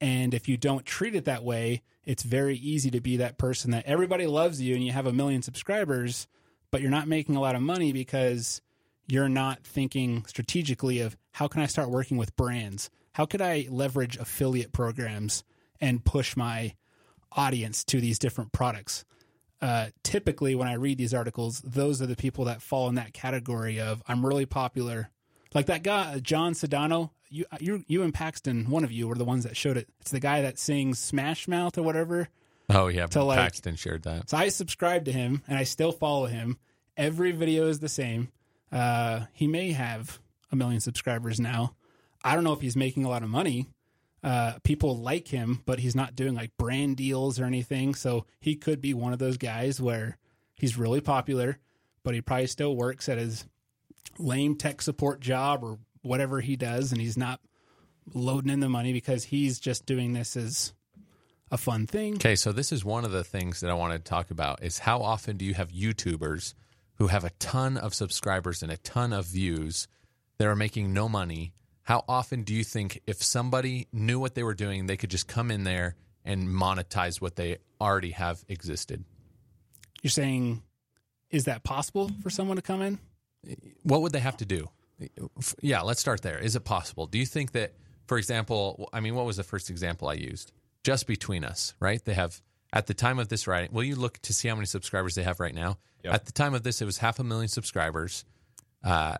[0.00, 3.70] And if you don't treat it that way, it's very easy to be that person
[3.70, 6.26] that everybody loves you and you have a million subscribers,
[6.70, 8.60] but you're not making a lot of money because
[9.06, 12.90] you're not thinking strategically of how can I start working with brands?
[13.12, 15.44] How could I leverage affiliate programs
[15.80, 16.74] and push my
[17.32, 19.04] audience to these different products?
[19.60, 23.12] Uh, typically, when I read these articles, those are the people that fall in that
[23.12, 25.10] category of I'm really popular.
[25.54, 27.10] Like that guy, Jon Sudano.
[27.30, 29.88] You, you, you and Paxton, one of you were the ones that showed it.
[30.00, 32.28] It's the guy that sings Smash Mouth or whatever.
[32.68, 33.06] Oh, yeah.
[33.08, 34.30] To, like- Paxton shared that.
[34.30, 36.58] So I subscribe to him and I still follow him.
[36.96, 38.28] Every video is the same.
[38.74, 40.18] Uh, he may have
[40.50, 41.76] a million subscribers now.
[42.24, 43.68] I don't know if he's making a lot of money.
[44.22, 47.94] Uh, people like him, but he's not doing like brand deals or anything.
[47.94, 50.18] So he could be one of those guys where
[50.56, 51.58] he's really popular,
[52.02, 53.44] but he probably still works at his
[54.18, 57.40] lame tech support job or whatever he does, and he's not
[58.12, 60.72] loading in the money because he's just doing this as
[61.50, 62.14] a fun thing.
[62.14, 64.80] Okay, so this is one of the things that I want to talk about is
[64.80, 66.54] how often do you have YouTubers
[66.96, 69.88] who have a ton of subscribers and a ton of views
[70.38, 71.52] that are making no money?
[71.82, 75.28] How often do you think if somebody knew what they were doing, they could just
[75.28, 79.04] come in there and monetize what they already have existed?
[80.02, 80.62] You're saying,
[81.30, 82.98] is that possible for someone to come in?
[83.82, 84.68] What would they have to do?
[85.60, 86.38] Yeah, let's start there.
[86.38, 87.06] Is it possible?
[87.06, 87.74] Do you think that,
[88.06, 90.52] for example, I mean, what was the first example I used?
[90.84, 92.02] Just between us, right?
[92.04, 92.40] They have
[92.74, 93.70] at the time of this writing.
[93.72, 95.78] Will you look to see how many subscribers they have right now?
[96.02, 96.12] Yeah.
[96.12, 98.24] At the time of this, it was half a million subscribers.
[98.82, 99.16] Uh,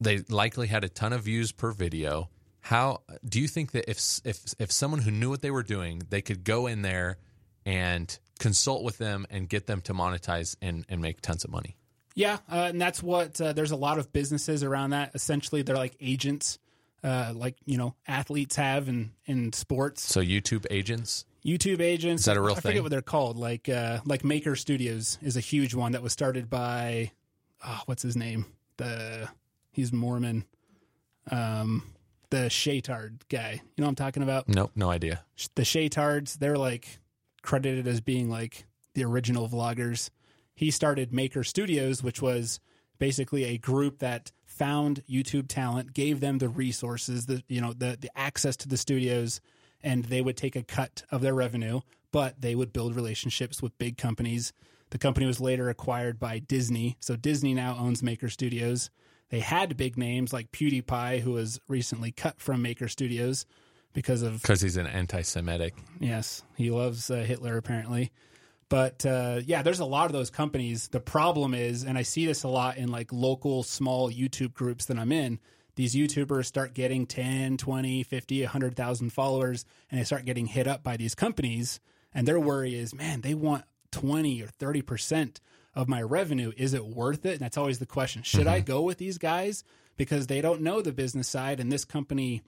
[0.00, 2.30] they likely had a ton of views per video.
[2.60, 6.02] How do you think that if if if someone who knew what they were doing,
[6.08, 7.18] they could go in there
[7.66, 11.76] and consult with them and get them to monetize and and make tons of money?
[12.14, 15.12] Yeah, uh, and that's what uh, there's a lot of businesses around that.
[15.14, 16.58] Essentially, they're like agents,
[17.02, 20.04] uh, like you know athletes have in in sports.
[20.04, 21.24] So YouTube agents.
[21.44, 22.22] YouTube agents.
[22.22, 23.36] Is that a real I forget what they're called.
[23.36, 27.12] Like uh, like Maker Studios is a huge one that was started by
[27.64, 28.46] oh, what's his name?
[28.76, 29.28] The
[29.72, 30.44] he's Mormon.
[31.30, 31.82] Um,
[32.30, 33.52] the Shaytard guy.
[33.52, 34.48] You know what I'm talking about?
[34.48, 35.24] Nope, no idea.
[35.54, 36.98] the Shaytards, they're like
[37.42, 40.10] credited as being like the original vloggers.
[40.54, 42.60] He started Maker Studios, which was
[42.98, 47.96] basically a group that found YouTube talent, gave them the resources, the you know, the
[47.98, 49.40] the access to the studios,
[49.82, 51.80] and they would take a cut of their revenue,
[52.12, 54.52] but they would build relationships with big companies.
[54.90, 56.96] The company was later acquired by Disney.
[57.00, 58.90] So Disney now owns Maker Studios.
[59.30, 63.44] They had big names like PewDiePie, who was recently cut from Maker Studios
[63.92, 65.74] because of Because he's an anti-Semitic.
[66.00, 68.10] Yes, he loves uh, Hitler apparently.
[68.70, 70.88] But uh, yeah, there's a lot of those companies.
[70.88, 74.86] The problem is, and I see this a lot in like local small YouTube groups
[74.86, 75.38] that I'm in,
[75.78, 80.82] these YouTubers start getting 10, 20, 50, 100,000 followers and they start getting hit up
[80.82, 81.78] by these companies.
[82.12, 85.38] And their worry is, man, they want 20 or 30%
[85.76, 86.50] of my revenue.
[86.56, 87.34] Is it worth it?
[87.34, 88.24] And that's always the question.
[88.24, 88.66] Should I mm-hmm.
[88.66, 89.62] go with these guys?
[89.96, 92.42] Because they don't know the business side and this company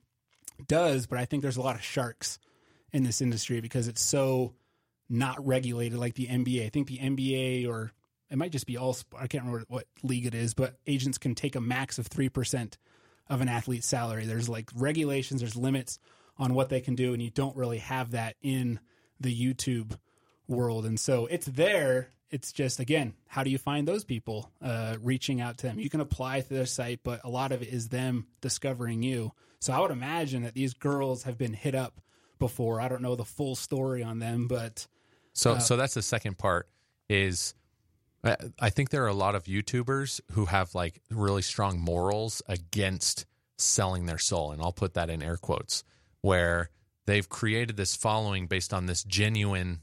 [0.67, 1.07] does.
[1.07, 2.41] But I think there's a lot of sharks
[2.93, 4.55] in this industry because it's so
[5.09, 6.67] not regulated like the NBA.
[6.67, 7.93] I think the NBA or
[8.29, 11.37] it might just be all, I can't remember what league it is, but agents can
[11.37, 12.75] take a max of 3%
[13.31, 14.27] of an athlete's salary.
[14.27, 15.99] There's like regulations, there's limits
[16.39, 18.81] on what they can do, and you don't really have that in
[19.19, 19.99] the YouTube
[20.47, 20.85] world.
[20.85, 24.51] And so it's there it's just again, how do you find those people?
[24.63, 25.79] Uh, reaching out to them.
[25.79, 29.33] You can apply to their site, but a lot of it is them discovering you.
[29.59, 32.01] So I would imagine that these girls have been hit up
[32.39, 32.81] before.
[32.81, 34.87] I don't know the full story on them, but
[35.33, 36.69] So so that's the second part
[37.09, 37.55] is
[38.23, 43.25] I, think there are a lot of YouTubers who have like really strong morals against
[43.57, 45.85] selling their soul and I'll put that in air quotes
[46.21, 46.71] where
[47.07, 49.81] they've created this following based on this genuine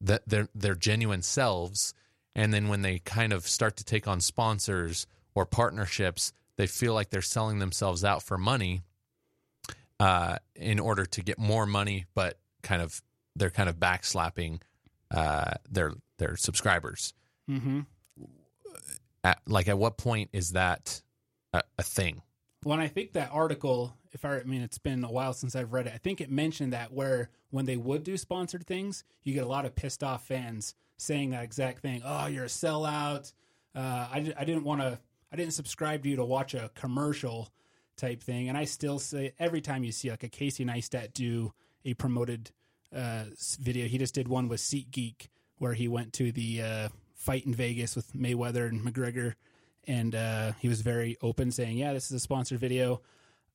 [0.00, 1.94] that their their genuine selves
[2.34, 6.92] and then when they kind of start to take on sponsors or partnerships they feel
[6.92, 8.82] like they're selling themselves out for money
[10.00, 13.02] uh, in order to get more money, but kind of
[13.36, 14.60] they're kind of backslapping
[15.10, 17.14] uh, their their subscribers.
[17.48, 17.80] Mm-hmm.
[19.24, 21.02] At, like, at what point is that
[21.52, 22.22] a, a thing?
[22.62, 25.72] When I think that article, if I, I mean, it's been a while since I've
[25.72, 25.92] read it.
[25.94, 29.48] I think it mentioned that where when they would do sponsored things, you get a
[29.48, 32.02] lot of pissed off fans saying that exact thing.
[32.04, 33.32] Oh, you're a sellout.
[33.74, 34.98] Uh, I, I didn't want to.
[35.32, 37.50] I didn't subscribe to you to watch a commercial
[37.96, 38.48] type thing.
[38.48, 41.52] And I still say every time you see like a Casey Neistat do
[41.84, 42.50] a promoted
[42.94, 43.24] uh,
[43.60, 46.88] video, he just did one with SeatGeek where he went to the uh,
[47.28, 49.34] fight in Vegas with Mayweather and McGregor,
[49.86, 53.02] and uh, he was very open, saying, "Yeah, this is a sponsored video."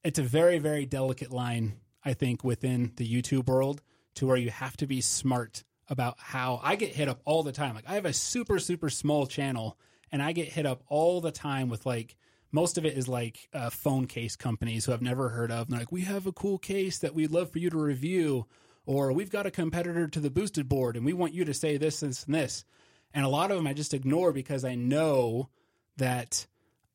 [0.04, 3.82] It's a very very delicate line, I think, within the YouTube world
[4.14, 7.52] to where you have to be smart about how I get hit up all the
[7.52, 7.74] time.
[7.74, 9.76] Like I have a super super small channel,
[10.12, 12.16] and I get hit up all the time with like
[12.52, 15.62] most of it is like uh, phone case companies who I've never heard of.
[15.62, 18.46] And they're like, we have a cool case that we'd love for you to review,
[18.86, 21.78] or we've got a competitor to the boosted board and we want you to say
[21.78, 22.66] this, this, and this.
[23.14, 25.50] And a lot of them I just ignore because I know
[25.98, 26.48] that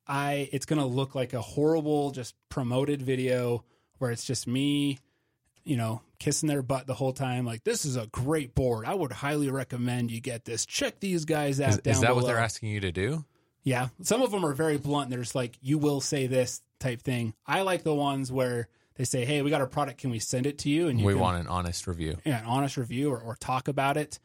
[0.07, 3.63] I it's going to look like a horrible, just promoted video
[3.99, 4.99] where it's just me,
[5.63, 7.45] you know, kissing their butt the whole time.
[7.45, 8.85] Like, this is a great board.
[8.85, 10.65] I would highly recommend you get this.
[10.65, 11.69] Check these guys out.
[11.69, 13.23] Is, down is that what they're asking you to do?
[13.63, 15.09] Yeah, some of them are very blunt.
[15.09, 17.33] They're just like, "You will say this" type thing.
[17.45, 19.99] I like the ones where they say, "Hey, we got a product.
[19.99, 22.17] Can we send it to you?" And you we can, want an honest review.
[22.25, 24.17] yeah, an honest review or, or talk about it.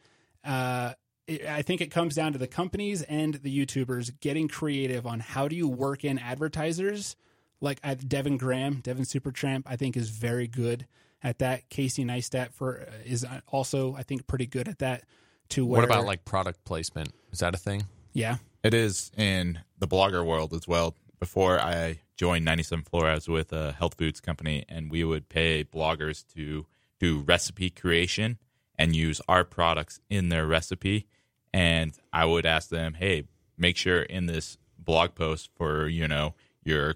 [0.43, 0.97] Uh, it.
[1.27, 5.47] I think it comes down to the companies and the YouTubers getting creative on how
[5.47, 7.15] do you work in advertisers.
[7.61, 10.85] Like uh, Devin Graham, Devin Supertramp, I think is very good
[11.23, 11.69] at that.
[11.69, 15.03] Casey Neistat for uh, is also, I think, pretty good at that.
[15.49, 17.09] To where, What about like product placement?
[17.31, 17.83] Is that a thing?
[18.13, 20.95] yeah, It is in the blogger world as well.
[21.19, 25.29] Before I joined 97th Floor, I was with a health foods company, and we would
[25.29, 26.65] pay bloggers to
[26.99, 28.37] do recipe creation
[28.77, 31.07] and use our products in their recipe.
[31.55, 33.23] And I would ask them, hey,
[33.57, 36.33] make sure in this blog post for, you know,
[36.65, 36.95] your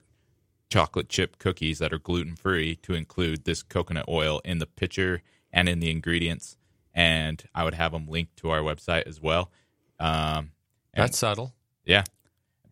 [0.70, 5.22] chocolate chip cookies that are gluten free to include this coconut oil in the picture
[5.54, 6.58] and in the ingredients.
[6.94, 9.50] And I would have them linked to our website as well.
[9.98, 10.52] Um,
[10.94, 11.54] and- That's subtle.
[11.86, 12.04] yeah,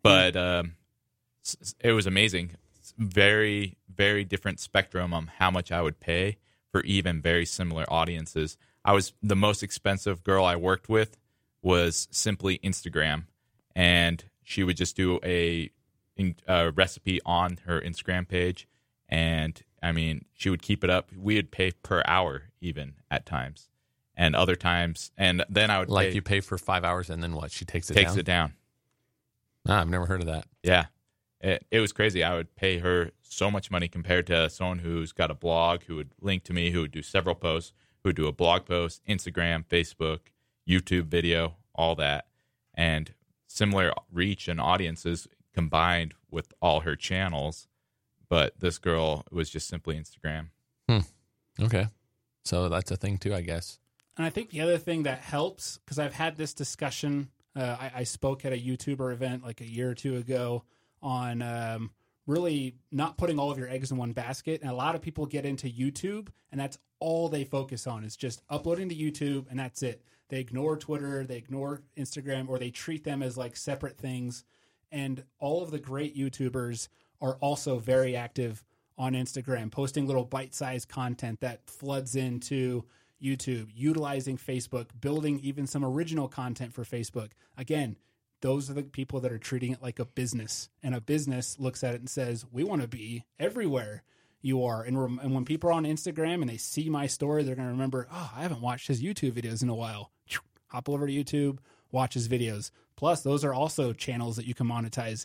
[0.02, 0.74] but um,
[1.80, 2.50] it was amazing.
[2.98, 6.36] Very, very different spectrum on how much I would pay
[6.70, 8.58] for even very similar audiences.
[8.84, 11.16] I was the most expensive girl I worked with
[11.62, 13.24] was simply Instagram,
[13.74, 15.70] and she would just do a,
[16.46, 18.68] a recipe on her Instagram page,
[19.08, 21.10] and I mean she would keep it up.
[21.16, 23.68] We would pay per hour even at times,
[24.16, 27.22] and other times, and then I would Like pay, you pay for five hours and
[27.22, 27.50] then what?
[27.50, 28.18] She takes it takes down.
[28.18, 28.52] it down.
[29.68, 30.46] Ah, I've never heard of that.
[30.62, 30.86] Yeah.
[31.40, 32.24] It, it was crazy.
[32.24, 35.96] I would pay her so much money compared to someone who's got a blog, who
[35.96, 39.02] would link to me, who would do several posts, who would do a blog post,
[39.06, 40.20] Instagram, Facebook,
[40.68, 42.26] YouTube video, all that.
[42.74, 43.12] And
[43.46, 47.66] similar reach and audiences combined with all her channels.
[48.28, 50.48] But this girl was just simply Instagram.
[51.60, 51.86] Okay,
[52.44, 53.78] so that's a thing too, I guess.
[54.16, 57.90] And I think the other thing that helps, because I've had this discussion, uh, I,
[57.96, 60.64] I spoke at a YouTuber event like a year or two ago
[61.02, 61.90] on um,
[62.26, 64.60] really not putting all of your eggs in one basket.
[64.60, 68.16] And a lot of people get into YouTube, and that's all they focus on is
[68.16, 70.04] just uploading to YouTube, and that's it.
[70.28, 74.44] They ignore Twitter, they ignore Instagram, or they treat them as like separate things.
[74.90, 76.88] And all of the great YouTubers
[77.20, 78.64] are also very active
[78.96, 82.84] on Instagram, posting little bite sized content that floods into
[83.22, 87.30] YouTube, utilizing Facebook, building even some original content for Facebook.
[87.56, 87.96] Again,
[88.40, 90.68] those are the people that are treating it like a business.
[90.82, 94.02] And a business looks at it and says, we want to be everywhere
[94.40, 94.82] you are.
[94.82, 97.68] And, rem- and when people are on Instagram and they see my story, they're going
[97.68, 100.12] to remember, oh, I haven't watched his YouTube videos in a while.
[100.68, 101.58] Hop over to YouTube,
[101.90, 102.70] watch his videos.
[102.94, 105.24] Plus, those are also channels that you can monetize.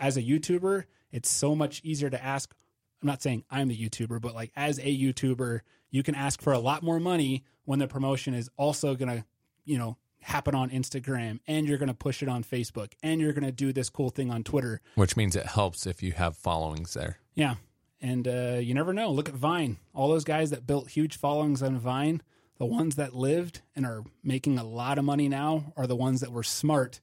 [0.00, 2.52] As a YouTuber, it's so much easier to ask.
[3.00, 6.52] I'm not saying I'm the YouTuber, but like as a YouTuber, you can ask for
[6.52, 9.24] a lot more money when the promotion is also going to,
[9.64, 13.32] you know, happen on Instagram and you're going to push it on Facebook and you're
[13.32, 14.80] going to do this cool thing on Twitter.
[14.94, 17.18] Which means it helps if you have followings there.
[17.34, 17.56] Yeah.
[18.02, 19.10] And uh, you never know.
[19.12, 19.78] Look at Vine.
[19.94, 22.20] All those guys that built huge followings on Vine,
[22.58, 26.20] the ones that lived and are making a lot of money now are the ones
[26.20, 27.00] that were smart.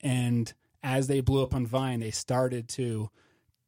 [0.00, 3.10] And as they blew up on Vine, they started to,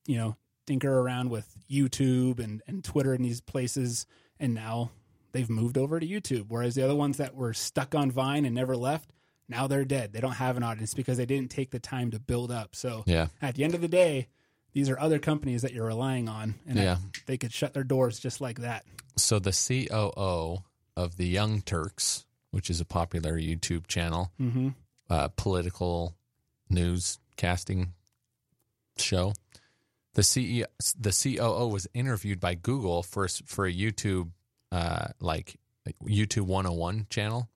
[0.07, 4.07] you know, tinker around with YouTube and, and Twitter and these places.
[4.41, 4.93] And now
[5.33, 6.47] they've moved over to YouTube.
[6.49, 9.11] Whereas the other ones that were stuck on Vine and never left,
[9.47, 10.15] now they're dead.
[10.15, 12.75] They don't have an audience because they didn't take the time to build up.
[12.75, 13.27] So Yeah.
[13.43, 14.29] at the end of the day,
[14.73, 16.99] these are other companies that you're relying on, and Yeah.
[17.27, 18.85] they could shut their doors just like that.
[19.17, 20.65] So the COO
[20.97, 24.69] of the Young Turks, which is a popular YouTube channel, Mm-hmm.
[25.11, 26.15] uh, political
[26.71, 27.93] news casting
[28.97, 29.35] show.
[30.15, 30.67] The CEO,
[30.99, 34.31] the COO was interviewed by Google for for a YouTube
[34.71, 35.57] uh, like
[36.05, 37.49] YouTube 101 channel,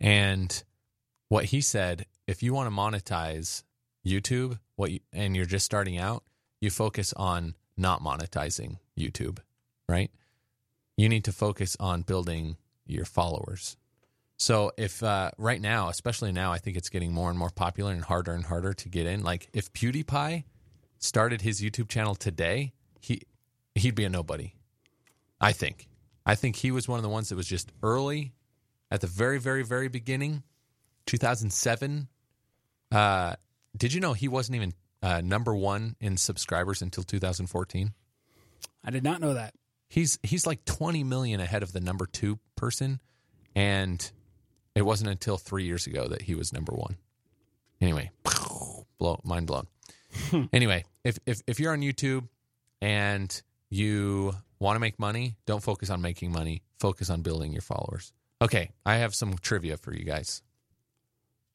[0.00, 0.62] and
[1.28, 3.62] what he said: if you want to monetize
[4.04, 6.24] YouTube, what you, and you're just starting out,
[6.60, 9.38] you focus on not monetizing YouTube,
[9.88, 10.10] right?
[10.96, 13.76] You need to focus on building your followers.
[14.36, 17.92] So if uh, right now, especially now, I think it's getting more and more popular
[17.92, 19.22] and harder and harder to get in.
[19.22, 20.44] Like if PewDiePie
[20.98, 23.22] started his YouTube channel today, he
[23.74, 24.54] he'd be a nobody.
[25.40, 25.88] I think.
[26.26, 28.32] I think he was one of the ones that was just early
[28.90, 30.42] at the very, very, very beginning,
[31.06, 32.08] 2007.
[32.90, 33.34] Uh,
[33.76, 34.72] did you know he wasn't even
[35.02, 37.92] uh, number one in subscribers until 2014?
[38.84, 39.54] I did not know that.
[39.88, 43.00] He's he's like 20 million ahead of the number two person,
[43.54, 44.10] and
[44.74, 46.96] it wasn't until three years ago that he was number one.
[47.80, 48.10] Anyway,
[48.98, 49.66] blow mind blown.
[50.52, 52.28] anyway, if if if you're on YouTube
[52.80, 56.62] and you want to make money, don't focus on making money.
[56.78, 58.12] Focus on building your followers.
[58.42, 60.42] Okay, I have some trivia for you guys.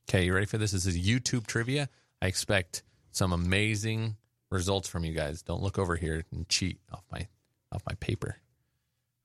[0.10, 0.72] Okay, you ready for this?
[0.72, 1.90] This is YouTube trivia.
[2.22, 4.18] I expect some amazing
[4.50, 5.42] results from you guys.
[5.42, 7.28] Don't look over here and cheat off my
[7.72, 8.38] off my paper.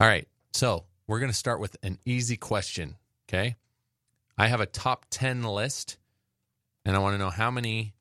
[0.00, 0.28] All right.
[0.52, 2.96] So, we're going to start with an easy question,
[3.28, 3.56] okay?
[4.38, 5.98] I have a top 10 list
[6.84, 7.94] and I want to know how many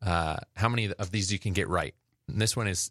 [0.00, 1.94] uh how many of these you can get right.
[2.28, 2.90] And this one is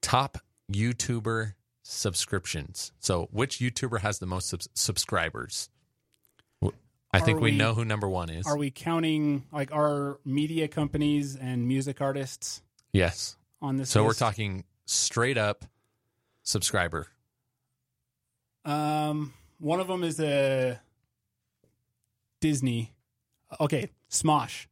[0.00, 0.38] top
[0.70, 2.92] YouTuber subscriptions.
[3.00, 5.68] So, which YouTuber has the most subs- subscribers?
[7.12, 8.46] W- I think we, we- know who number 1 is.
[8.46, 13.36] Are we counting like our media companies and music artists yes.
[13.60, 13.90] on this?
[13.90, 15.64] So, we're talking straight up
[16.42, 17.06] subscriber.
[18.64, 20.80] Um, one of them is a
[22.40, 22.92] Disney.
[23.60, 24.66] Okay, Smosh.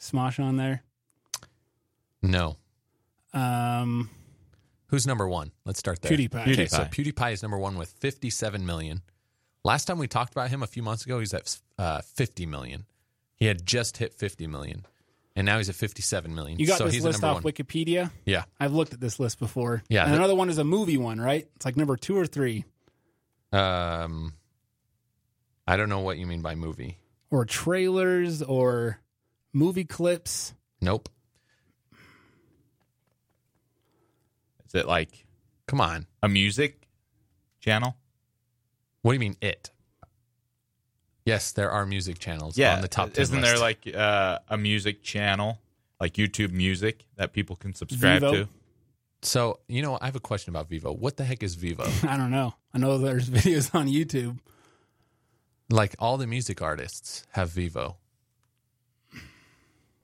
[0.00, 0.82] Smosh on there.
[2.22, 2.56] No.
[3.34, 4.10] Um,
[4.86, 5.52] Who's number 1?
[5.64, 6.12] Let's start there.
[6.12, 6.48] PewDiePie.
[6.48, 7.12] Okay, so PewDiePie.
[7.14, 9.02] PewDiePie is number one with 57 million.
[9.64, 12.84] Last time we talked about him a few months ago, he's at uh, 50 million.
[13.36, 14.84] He had just hit 50 million,
[15.36, 16.58] and now he's at 57 million.
[16.58, 17.52] You got so this he's list off number one.
[17.52, 18.10] Wikipedia.
[18.24, 19.82] Yeah, I've looked at this list before.
[19.88, 21.46] Yeah, and that- another one is a movie one, right?
[21.56, 22.64] It's like number two or three,
[23.52, 24.34] um,
[25.66, 26.98] I don't know what you mean by movie.
[27.30, 28.98] or trailers, or
[29.52, 30.54] movie clips.
[30.80, 31.08] Nope.
[34.66, 35.26] Is it like
[35.66, 36.06] Come on.
[36.22, 36.86] a music
[37.60, 37.96] channel?
[39.02, 39.70] What do you mean it?
[41.24, 43.52] Yes, there are music channels Yeah, on the top 10 Isn't list.
[43.52, 45.60] there like uh, a music channel,
[46.00, 48.32] like YouTube Music, that people can subscribe Vevo?
[48.32, 48.48] to?
[49.22, 50.96] So you know, I have a question about Vevo.
[50.98, 51.86] What the heck is Vevo?
[52.08, 52.54] I don't know.
[52.74, 54.38] I know there's videos on YouTube.
[55.70, 57.96] like all the music artists have Vevo.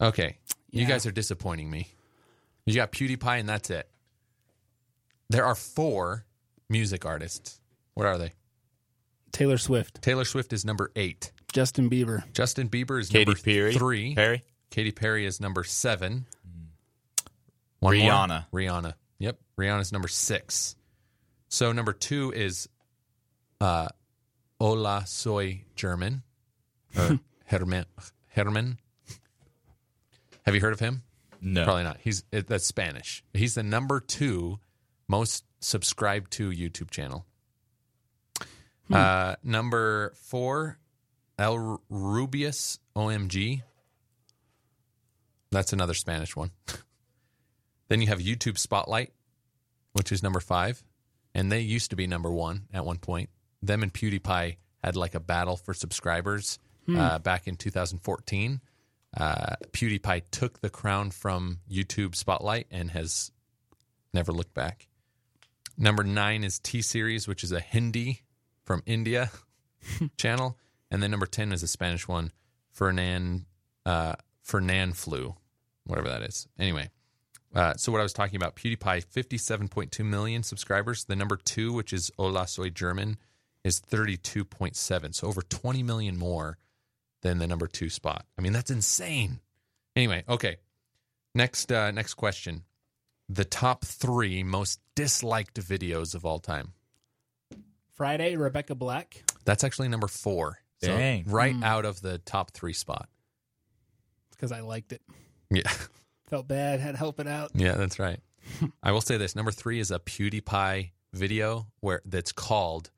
[0.01, 0.37] Okay.
[0.71, 1.89] You guys are disappointing me.
[2.67, 3.89] You got PewDiePie and that's it.
[5.31, 6.25] There are four
[6.69, 7.61] music artists.
[7.95, 8.33] What are they?
[9.33, 11.33] Taylor Swift, Taylor Swift is number eight.
[11.53, 14.15] Justin Bieber, Justin Bieber is Katy number Perry, three.
[14.15, 16.27] Perry, Katy Perry is number seven.
[17.81, 18.11] One more?
[18.11, 18.47] Rihanna.
[18.53, 18.95] Rihanna.
[19.19, 19.39] Yep.
[19.59, 20.75] Rihanna's number six.
[21.49, 22.69] So number two is
[23.61, 23.89] uh
[24.61, 26.23] Hola Soy German.
[26.97, 27.87] Or Herman
[28.31, 28.79] Herman.
[30.45, 31.03] Have you heard of him?
[31.41, 31.99] No, Probably not.
[32.03, 33.23] He's it, that's Spanish.
[33.33, 34.59] He's the number two
[35.07, 37.25] most subscribed to YouTube channel.
[38.91, 40.79] Uh, number four,
[41.39, 43.63] El Rubius OMG.
[45.51, 46.51] That's another Spanish one.
[47.89, 49.13] then you have YouTube Spotlight,
[49.93, 50.83] which is number five,
[51.35, 53.31] and they used to be number one at one point.
[53.63, 56.59] Them and PewDiePie had like a battle for subscribers
[56.97, 58.61] uh, back in 2014
[59.17, 63.33] uh, PewDiePie took the crown from YouTube Spotlight and has
[64.13, 64.89] never looked back.
[65.77, 68.23] Number nine is T Series, which is a Hindi
[68.69, 69.31] from India
[70.19, 70.59] channel,
[70.91, 72.31] and then number ten is a Spanish one,
[72.71, 73.47] Fernan
[73.87, 74.13] uh,
[74.47, 75.35] Fernanfloo,
[75.87, 76.47] whatever that is.
[76.59, 76.91] Anyway,
[77.55, 81.07] uh, so what I was talking about, PewDiePie, fifty-seven point two million subscribers.
[81.07, 83.17] The number two, which is Hola Soy German,
[83.65, 86.59] is thirty-two point seven, so over twenty million more
[87.23, 88.27] than the number two spot.
[88.39, 89.41] I mean, that's insane.
[89.97, 90.59] Anyway, okay.
[91.35, 92.65] Next, uh, next question:
[93.31, 96.75] the top three most disliked videos of all time.
[97.99, 99.23] Friday, Rebecca Black.
[99.45, 100.59] That's actually number four.
[100.81, 101.25] So Dang.
[101.27, 101.63] right Hmm.
[101.65, 103.09] out of the top three spot.
[104.31, 105.03] because I liked it.
[105.51, 105.71] Yeah.
[106.29, 107.51] Felt bad, had to help it out.
[107.55, 108.21] Yeah, that's right.
[108.83, 109.35] I will say this.
[109.35, 112.91] Number three is a PewDiePie video where that's called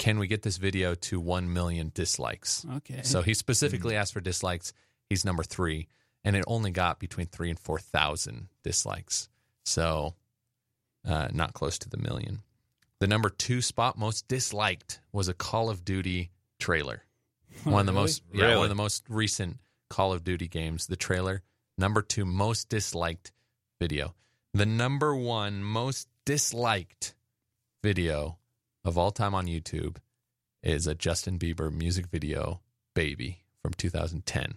[0.00, 2.66] Can we get this video to one million dislikes?
[2.78, 3.02] Okay.
[3.04, 4.72] So he specifically asked for dislikes.
[5.08, 5.86] He's number three.
[6.24, 9.28] And it only got between three and four thousand dislikes.
[9.64, 10.14] So
[11.06, 12.40] uh, not close to the million.
[13.00, 17.04] The number two spot most disliked was a Call of Duty trailer.
[17.64, 18.02] One of the Really?
[18.02, 21.42] most yeah, one of the most recent Call of Duty games, the trailer.
[21.78, 23.32] Number two most disliked
[23.80, 24.14] video.
[24.54, 27.14] The number one most disliked
[27.82, 28.38] video
[28.84, 29.96] of all time on YouTube
[30.62, 32.60] is a Justin Bieber music video,
[32.94, 34.54] Baby, from 2010.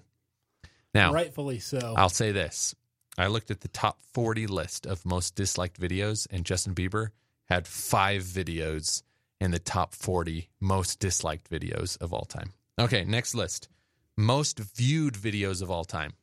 [0.93, 1.93] Now, rightfully so.
[1.97, 2.75] I'll say this.
[3.17, 7.09] I looked at the top 40 list of most disliked videos, and Justin Bieber
[7.45, 9.03] had five videos
[9.39, 12.53] in the top 40 most disliked videos of all time.
[12.79, 13.69] Okay, next list.
[14.17, 16.13] Most viewed videos of all time.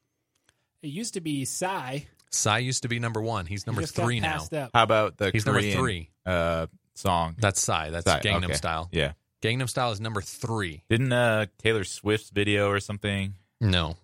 [0.82, 2.00] it used to be Psy.
[2.30, 3.46] Psy used to be number one.
[3.46, 4.46] He's number Just got three now.
[4.52, 4.70] Up.
[4.72, 6.10] How about the He's Korean, number three.
[6.24, 7.34] uh, song?
[7.38, 7.90] That's Psy.
[7.90, 8.54] That's Psy, Gangnam okay.
[8.54, 8.88] Style.
[8.92, 9.12] Yeah.
[9.42, 10.84] Gangnam Style is number three.
[10.88, 13.34] Didn't uh, Taylor Swift's video or something?
[13.60, 13.96] No.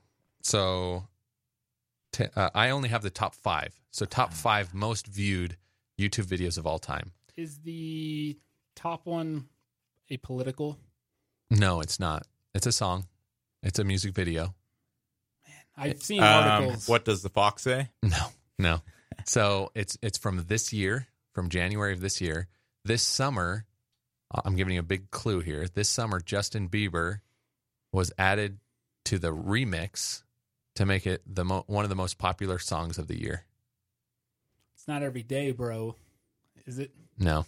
[0.43, 1.05] So
[2.13, 3.81] t- uh, I only have the top five.
[3.93, 5.57] So top five most viewed
[5.99, 7.13] YouTube videos of all time.
[7.37, 8.37] Is the
[8.75, 9.49] top one
[10.11, 10.79] a political?
[11.51, 12.27] No, it's not.
[12.55, 13.07] It's a song.
[13.63, 14.55] It's a music video.
[15.77, 16.89] I've seen Um, articles.
[16.89, 17.91] what does the fox say?
[18.03, 18.27] No,
[18.59, 18.83] no.
[19.27, 22.49] so it's it's from this year, from January of this year.
[22.85, 23.67] This summer,
[24.35, 25.67] uh, I'm giving you a big clue here.
[25.69, 27.21] This summer, Justin Bieber
[27.93, 28.59] was added
[29.07, 30.23] to the remix
[30.77, 33.45] to make it the mo- one of the most popular songs of the year.
[34.87, 35.97] It's not every day, bro.
[36.65, 36.93] Is it?
[37.19, 37.45] No,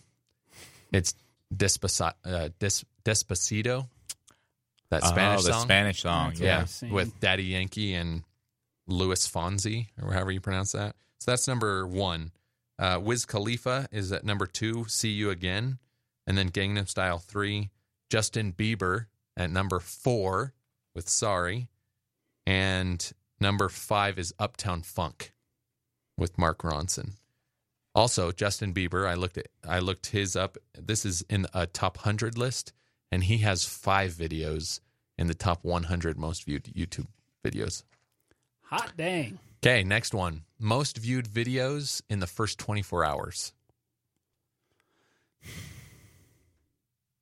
[0.90, 1.14] it's
[1.54, 2.12] Despacito.
[2.24, 3.86] Uh, Des- Despacito,
[4.90, 5.62] that Spanish oh, the song.
[5.62, 6.28] Spanish song.
[6.30, 6.46] That's Yeah.
[6.48, 6.90] yeah, I've seen.
[6.90, 8.24] with Daddy Yankee and
[8.88, 10.96] Luis Fonsi, or however you pronounce that.
[11.20, 12.32] So that's number one.
[12.76, 14.86] Uh, Wiz Khalifa is at number two.
[14.88, 15.78] See you again,
[16.26, 17.70] and then Gangnam Style three.
[18.10, 20.54] Justin Bieber at number four
[20.92, 21.68] with Sorry,
[22.44, 25.32] and number five is Uptown Funk
[26.16, 27.12] with Mark Ronson.
[27.98, 29.08] Also, Justin Bieber.
[29.08, 30.56] I looked at I looked his up.
[30.72, 32.72] This is in a top hundred list,
[33.10, 34.78] and he has five videos
[35.18, 37.08] in the top 100 most viewed YouTube
[37.44, 37.82] videos.
[38.66, 39.40] Hot dang.
[39.64, 40.44] Okay, next one.
[40.60, 43.52] Most viewed videos in the first 24 hours.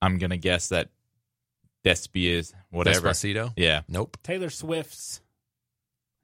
[0.02, 0.90] I'm gonna guess that
[1.86, 3.08] Despy is whatever.
[3.08, 3.54] Despacito?
[3.56, 3.80] Yeah.
[3.88, 4.18] Nope.
[4.22, 5.22] Taylor Swift's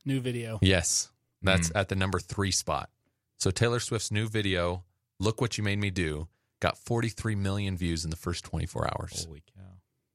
[0.05, 0.59] new video.
[0.61, 1.09] Yes.
[1.40, 1.80] That's mm.
[1.80, 2.90] at the number three spot.
[3.39, 4.85] So Taylor Swift's new video,
[5.18, 6.28] Look What You Made Me Do,
[6.61, 9.24] got 43 million views in the first 24 hours.
[9.24, 9.62] Holy cow.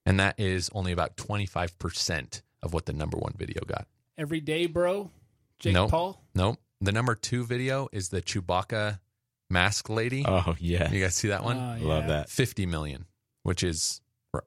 [0.06, 3.88] And that is only about 25% of what the number one video got.
[4.18, 5.12] Every day, bro.
[5.60, 5.92] Jake Nope.
[5.92, 6.22] Paul.
[6.34, 6.58] Nope.
[6.80, 9.00] The number two video is the Chewbacca
[9.50, 10.24] mask lady.
[10.26, 10.90] Oh yeah.
[10.92, 11.58] You guys see that one?
[11.58, 12.30] Oh, Love that.
[12.30, 13.06] 50 million,
[13.44, 14.02] which is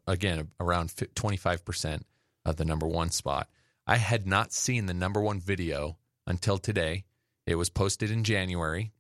[0.07, 2.03] again around 25%
[2.45, 3.49] of the number one spot.
[3.87, 7.05] I had not seen the number one video until today.
[7.51, 8.93] It was posted in January.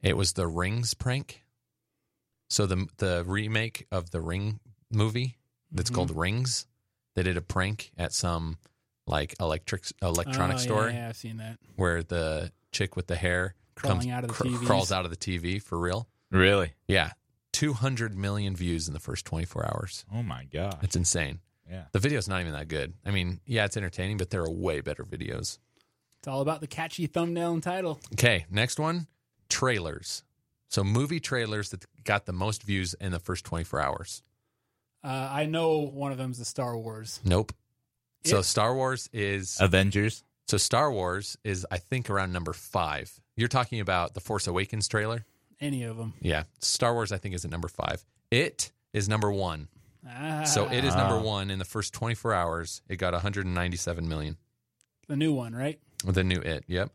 [0.00, 1.42] It was the Rings prank.
[2.48, 4.60] So the the remake of the Ring
[4.90, 5.38] movie
[5.72, 5.94] that's Mhm.
[5.94, 6.66] called Rings.
[7.16, 8.58] They did a prank at some
[9.08, 11.58] like electric electronic Oh, store Yeah, I've seen that.
[11.74, 15.16] where the chick with the hair Crawling out of the cr- crawls out of the
[15.16, 16.08] TV for real.
[16.30, 16.74] Really?
[16.86, 17.12] Yeah.
[17.52, 20.04] 200 million views in the first 24 hours.
[20.12, 20.78] Oh my god.
[20.82, 21.40] It's insane.
[21.68, 21.86] Yeah.
[21.92, 22.94] The video's not even that good.
[23.04, 25.58] I mean, yeah, it's entertaining, but there are way better videos.
[26.28, 27.98] It's all about the catchy thumbnail and title.
[28.12, 29.06] Okay, next one
[29.48, 30.24] trailers.
[30.68, 34.22] So, movie trailers that got the most views in the first 24 hours.
[35.02, 37.20] Uh, I know one of them is the Star Wars.
[37.24, 37.54] Nope.
[38.26, 40.22] So, It- Star Wars is Avengers.
[40.46, 43.22] so Star Wars is I think around number 5.
[43.34, 45.24] You're talking about the Force Awakens trailer?
[45.62, 46.12] Any of them.
[46.20, 46.42] Yeah.
[46.60, 48.04] Star Wars I think is at number 5.
[48.30, 49.68] It is number 1.
[50.06, 51.22] Ah, So, it is number Ah.
[51.22, 52.82] 1 in the first 24 hours.
[52.86, 54.36] It got 197 million.
[55.06, 55.80] the new one, right?
[56.04, 56.90] The new It, yep.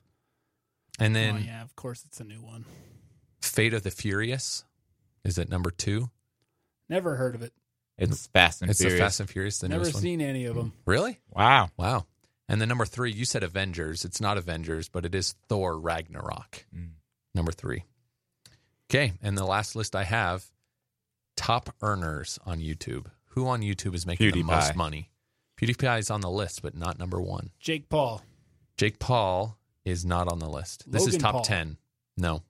[1.00, 2.66] And then oh yeah, of course it's a new one.
[3.42, 4.64] Fate of the Furious
[5.26, 6.10] is at number two.
[6.90, 7.54] Never heard of it.
[7.98, 8.70] It's Fast and furious.
[8.70, 9.00] it's the Furious.
[9.02, 10.04] Fast and Furious, the Never newest one.
[10.04, 10.74] seen any of them.
[10.86, 11.20] Really?
[11.32, 11.70] wow.
[11.78, 12.06] Wow.
[12.50, 14.04] And then number three, you said Avengers.
[14.06, 16.66] It's not Avengers, but it is Thor Ragnarok.
[16.76, 16.90] Mm.
[17.34, 17.86] Number three.
[18.90, 19.14] Okay.
[19.22, 20.46] And the last list I have
[21.36, 23.08] top earners on YouTube.
[23.30, 25.10] Who on YouTube is making the most money?
[25.60, 27.52] PewDiePie is on the list, but not number one.
[27.60, 28.22] Jake Paul
[28.78, 30.90] Jake Paul is not on the list.
[30.92, 31.42] This is top Paul.
[31.44, 31.78] 10.
[32.18, 32.42] No.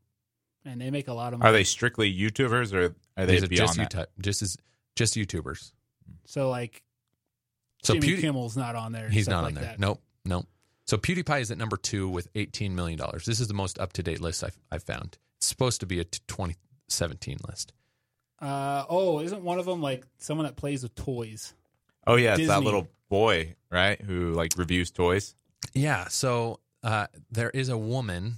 [0.66, 1.50] and they make a lot of money.
[1.50, 4.10] Are they strictly YouTubers or are they These are beyond just, that?
[4.18, 4.58] YouTube, just, as,
[4.96, 5.72] just YouTubers.
[6.26, 6.84] So like
[7.84, 9.10] So Jimmy Pewdie- Kimmel's not on there.
[9.10, 9.64] He's stuff not like on there.
[9.72, 9.80] That.
[9.80, 10.02] Nope.
[10.26, 10.48] Nope.
[10.86, 13.00] So PewDiePie is at number two with $18 million.
[13.26, 15.18] This is the most up to date list I've, I've found.
[15.38, 17.74] It's supposed to be a t- 2017 list.
[18.42, 21.54] Uh, oh, isn't one of them like someone that plays with toys?
[22.06, 22.66] Oh yeah, it's that Disney.
[22.66, 24.00] little boy, right?
[24.02, 25.36] Who like reviews toys.
[25.74, 26.08] Yeah.
[26.10, 28.36] So uh, there is a woman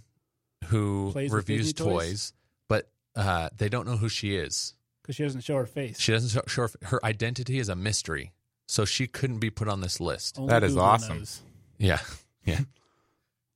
[0.66, 2.08] who Plays with reviews Disney toys?
[2.08, 2.34] toys,
[2.68, 4.74] but uh, they don't know who she is.
[5.02, 6.00] Because she doesn't show her face.
[6.00, 8.32] She doesn't show, show her, her identity is a mystery.
[8.68, 10.40] So she couldn't be put on this list.
[10.40, 11.18] Only That is Google awesome.
[11.20, 11.42] knows.
[11.78, 12.00] Yeah.
[12.48, 12.60] Yeah.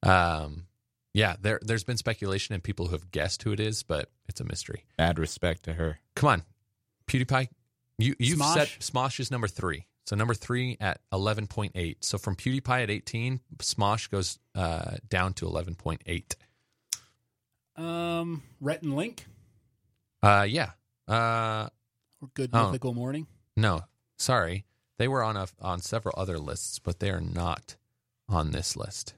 [0.03, 0.65] um,
[1.13, 1.35] yeah.
[1.39, 4.43] There, there's been speculation and people who have guessed who it is, but it's a
[4.43, 4.85] mystery.
[4.97, 5.99] Add respect to her.
[6.15, 6.43] Come on,
[7.07, 7.49] PewDiePie.
[7.99, 8.53] You you've Smosh?
[8.55, 9.85] set Smosh is number three.
[10.09, 12.03] So number three at eleven point eight.
[12.03, 16.35] So from PewDiePie at eighteen, Smosh goes uh, down to eleven point eight.
[17.75, 19.27] Um, Rhett and Link
[20.23, 20.71] Uh, yeah.
[21.07, 21.69] Uh,
[22.23, 22.65] or Good Oh.
[22.65, 23.27] Mythical Morning.
[23.55, 23.81] no,
[24.17, 24.65] sorry,
[24.97, 27.75] they were on a on several other lists, but they are not
[28.27, 29.13] on this list.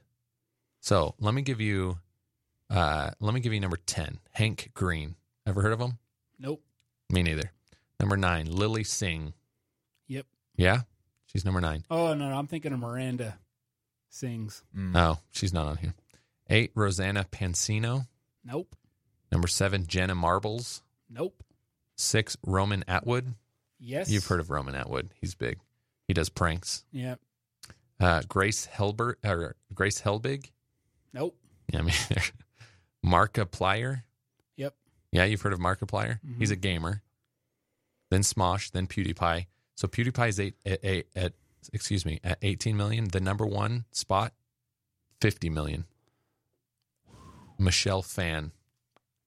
[0.80, 2.00] So let me give you,
[2.68, 5.14] uh, let me give you number ten, Hank Green.
[5.46, 5.96] Ever heard of him?
[6.38, 6.62] Nope.
[7.10, 7.50] Me neither.
[7.98, 9.32] Number nine, Lilly Singh.
[10.08, 10.26] Yep.
[10.62, 10.82] Yeah,
[11.26, 11.84] she's number nine.
[11.90, 13.36] Oh no, no, I'm thinking of Miranda
[14.08, 14.62] sings.
[14.76, 14.92] Mm.
[14.96, 15.94] Oh, she's not on here.
[16.48, 18.06] Eight, Rosanna Pansino.
[18.44, 18.76] Nope.
[19.30, 20.82] Number seven, Jenna Marbles.
[21.10, 21.42] Nope.
[21.96, 23.34] Six, Roman Atwood.
[23.80, 24.10] Yes.
[24.10, 25.10] You've heard of Roman Atwood.
[25.20, 25.58] He's big.
[26.06, 26.84] He does pranks.
[26.92, 27.16] Yeah.
[27.98, 30.50] Uh, Grace Helbert or Grace Helbig.
[31.12, 31.36] Nope.
[31.72, 31.94] Yeah, I mean,
[33.04, 34.02] Markiplier.
[34.56, 34.74] Yep.
[35.12, 36.20] Yeah, you've heard of Markiplier.
[36.24, 36.38] Mhm.
[36.38, 37.02] He's a gamer.
[38.10, 39.46] Then Smosh, then PewDiePie.
[39.74, 41.32] So PewDiePie is eight, at, at, at
[41.72, 43.08] excuse me at 18 million.
[43.08, 44.32] The number one spot,
[45.20, 45.84] 50 million.
[47.58, 48.52] Michelle Phan.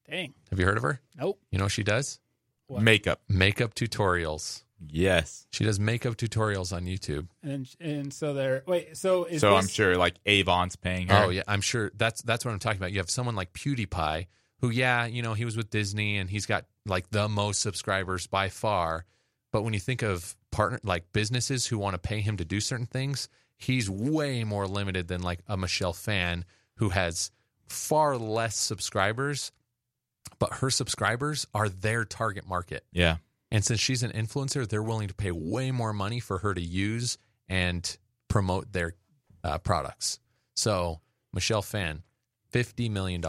[0.08, 0.34] Dang.
[0.50, 1.00] Have you heard of her?
[1.18, 1.40] Nope.
[1.50, 2.20] You know what she does?
[2.68, 2.82] What?
[2.82, 3.20] Makeup.
[3.28, 4.62] Makeup tutorials.
[4.88, 5.46] Yes.
[5.50, 7.28] She does makeup tutorials on YouTube.
[7.42, 8.62] And and so there.
[8.66, 8.96] Wait.
[8.96, 11.24] So is so I'm sure like Avon's paying her.
[11.24, 12.92] Oh yeah, I'm sure that's that's what I'm talking about.
[12.92, 14.26] You have someone like PewDiePie,
[14.60, 18.26] who yeah, you know, he was with Disney and he's got like the most subscribers
[18.26, 19.06] by far.
[19.56, 22.60] But when you think of partner like businesses who want to pay him to do
[22.60, 26.44] certain things, he's way more limited than like a Michelle Phan
[26.74, 27.30] who has
[27.66, 29.52] far less subscribers,
[30.38, 32.84] but her subscribers are their target market.
[32.92, 33.16] Yeah.
[33.50, 36.60] And since she's an influencer, they're willing to pay way more money for her to
[36.60, 37.16] use
[37.48, 37.96] and
[38.28, 38.92] promote their
[39.42, 40.18] uh, products.
[40.54, 41.00] So,
[41.32, 42.02] Michelle Phan,
[42.52, 43.22] $50 million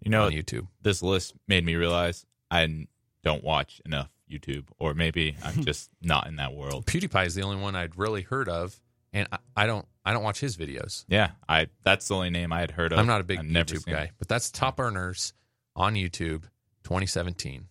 [0.00, 0.68] You know, on YouTube.
[0.80, 2.86] this list made me realize I
[3.22, 5.60] don't watch enough YouTube, or maybe I'm hmm.
[5.62, 6.86] just not in that world.
[6.86, 8.80] PewDiePie is the only one I'd really heard of,
[9.12, 11.04] and I, I don't I don't watch his videos.
[11.08, 12.98] Yeah, I that's the only name I had heard of.
[12.98, 14.10] I'm not a big I've YouTube guy, it.
[14.18, 15.32] but that's top earners
[15.76, 16.44] on YouTube
[16.84, 17.68] 2017.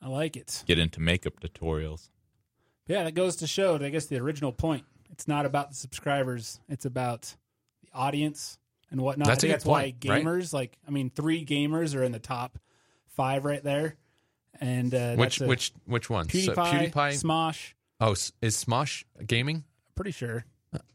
[0.00, 0.64] I like it.
[0.66, 2.08] Get into makeup tutorials.
[2.88, 3.76] Yeah, that goes to show.
[3.76, 4.84] I guess the original point.
[5.10, 6.58] It's not about the subscribers.
[6.68, 7.34] It's about
[7.82, 8.58] the audience
[8.90, 9.28] and whatnot.
[9.28, 10.24] That's I a think good that's point, why right?
[10.24, 12.58] gamers, like, I mean, three gamers are in the top
[13.08, 13.96] five right there.
[14.62, 16.26] And uh, Which that's a- which which one?
[16.26, 17.22] PewDiePie, So PewDiePie.
[17.22, 17.72] Smosh.
[18.00, 18.32] oh, is
[18.64, 19.64] Smosh gaming?
[19.94, 20.44] Pretty sure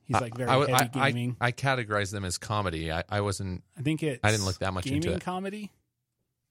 [0.05, 1.35] he's like very I, I, heavy I- gaming.
[1.41, 2.91] I, categorize them as comedy.
[2.91, 3.63] I, I wasn't.
[3.77, 4.21] I, think it.
[4.23, 5.21] I didn't look that much gaming into it.
[5.21, 5.71] comedy.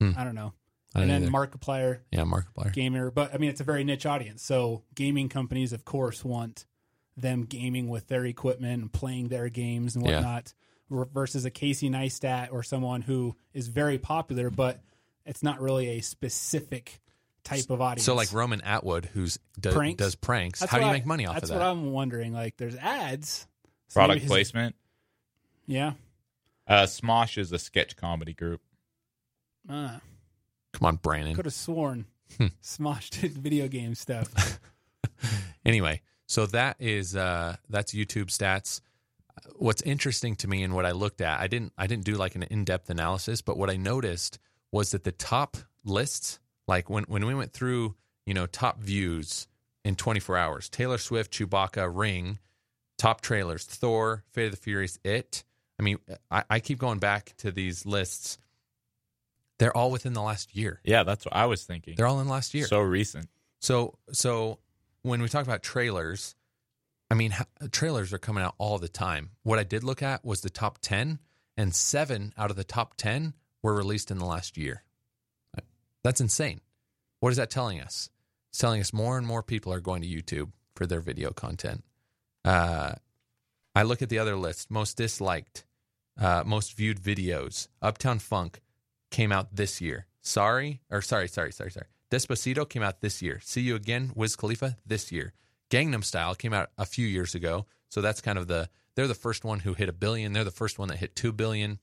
[0.00, 0.12] Hmm.
[0.16, 0.52] I don't know.
[0.94, 1.32] I and then either.
[1.32, 2.72] Markiplier, yeah, Markiplier.
[2.72, 3.10] gamer.
[3.10, 4.42] But I mean, it's a very niche audience.
[4.42, 6.66] So gaming companies, of course, want
[7.16, 10.52] them gaming with their equipment and playing their games and whatnot.
[10.90, 14.80] ver- Versus a Casey Neistat or someone who is very popular, but
[15.24, 17.00] it's not really a specific
[17.46, 18.04] type of audience.
[18.04, 19.98] So like Roman Atwood, who's do, Pranks?
[19.98, 20.60] does pranks.
[20.60, 21.48] That's How do you what make money off of that?
[21.48, 21.66] That's what?
[21.66, 22.32] I'm wondering.
[22.32, 23.46] Like, there's ads,
[23.88, 24.76] So maybe Product his- placement.
[25.66, 25.92] Yeah.
[26.68, 28.60] Uh, Smosh is a sketch comedy group.
[29.68, 29.98] Uh,
[30.72, 31.34] Come on, Brandon.
[31.34, 32.06] could have sworn
[32.38, 32.46] Hmm.
[32.62, 34.58] Smosh did video game stuff.
[35.64, 38.80] Anyway, so that is uh that's YouTube stats.
[39.56, 42.34] What's interesting to me and what I looked at, I didn't I didn't do like
[42.36, 44.38] an in-depth analysis, but what I noticed
[44.70, 46.38] was that the top lists,
[46.68, 47.94] like when when we went through,
[48.24, 49.46] you know, top views
[49.84, 52.38] in 24 hours, Taylor Swift, Chewbacca, Ring,
[52.98, 55.44] top trailers, Thor, Fate of the Furious, It.
[55.78, 55.98] I mean,
[56.30, 58.38] I, I keep going back to these lists.
[59.58, 60.80] They're all within the last year.
[60.84, 61.94] Yeah, that's what I was thinking.
[61.96, 62.66] They're all in last year.
[62.66, 63.28] So recent.
[63.60, 64.58] So so
[65.02, 66.34] when we talk about trailers,
[67.10, 69.30] I mean, ha- trailers are coming out all the time.
[69.44, 71.20] What I did look at was the top 10,
[71.56, 74.82] and seven out of the top 10 were released in the last year.
[76.06, 76.60] That's insane.
[77.18, 78.10] What is that telling us?
[78.50, 81.82] It's telling us more and more people are going to YouTube for their video content.
[82.44, 82.92] Uh,
[83.74, 85.64] I look at the other list most disliked,
[86.16, 87.66] uh, most viewed videos.
[87.82, 88.60] Uptown Funk
[89.10, 90.06] came out this year.
[90.20, 91.88] Sorry, or sorry, sorry, sorry, sorry.
[92.08, 93.40] Despacito came out this year.
[93.42, 95.32] See You Again, Wiz Khalifa this year.
[95.70, 97.66] Gangnam Style came out a few years ago.
[97.88, 100.32] So that's kind of the, they're the first one who hit a billion.
[100.34, 101.80] They're the first one that hit 2 billion.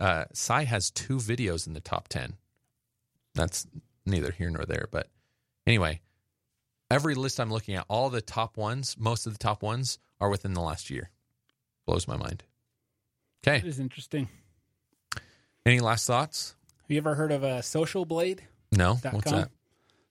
[0.00, 2.38] Uh, Psy has two videos in the top 10.
[3.34, 3.66] That's
[4.06, 4.88] neither here nor there.
[4.90, 5.08] But
[5.66, 6.00] anyway,
[6.90, 10.30] every list I'm looking at, all the top ones, most of the top ones are
[10.30, 11.10] within the last year.
[11.86, 12.44] Blows my mind.
[13.46, 13.66] Okay.
[13.66, 14.28] is interesting.
[15.66, 16.54] Any last thoughts?
[16.82, 18.42] Have you ever heard of a Social Blade?
[18.70, 18.94] No.
[18.94, 19.40] What's com.
[19.40, 19.50] that?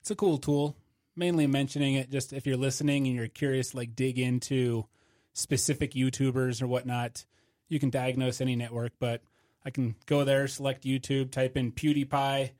[0.00, 0.76] It's a cool tool.
[1.14, 4.86] Mainly mentioning it just if you're listening and you're curious, like dig into
[5.34, 7.24] specific YouTubers or whatnot.
[7.68, 9.22] You can diagnose any network, but
[9.64, 12.50] I can go there, select YouTube, type in PewDiePie,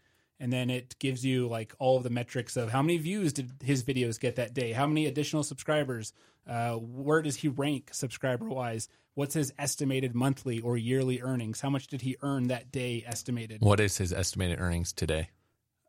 [0.43, 3.53] and then it gives you like all of the metrics of how many views did
[3.63, 6.13] his videos get that day, how many additional subscribers,
[6.49, 11.71] uh, where does he rank subscriber wise, what's his estimated monthly or yearly earnings, how
[11.71, 13.61] much did he earn that day estimated.
[13.61, 15.31] What is his estimated earnings today?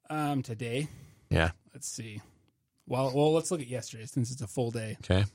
[0.08, 0.88] Um, today,
[1.32, 1.51] Yeah.
[1.74, 2.22] let's see.
[2.86, 4.97] Well, well, let's look at yesterday since it's a full day.
[5.04, 5.26] Okay.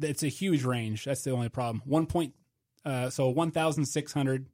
[0.00, 1.04] It's a huge range.
[1.04, 1.82] That's the only problem.
[1.84, 2.32] One point,
[2.84, 4.46] uh, so one thousand six hundred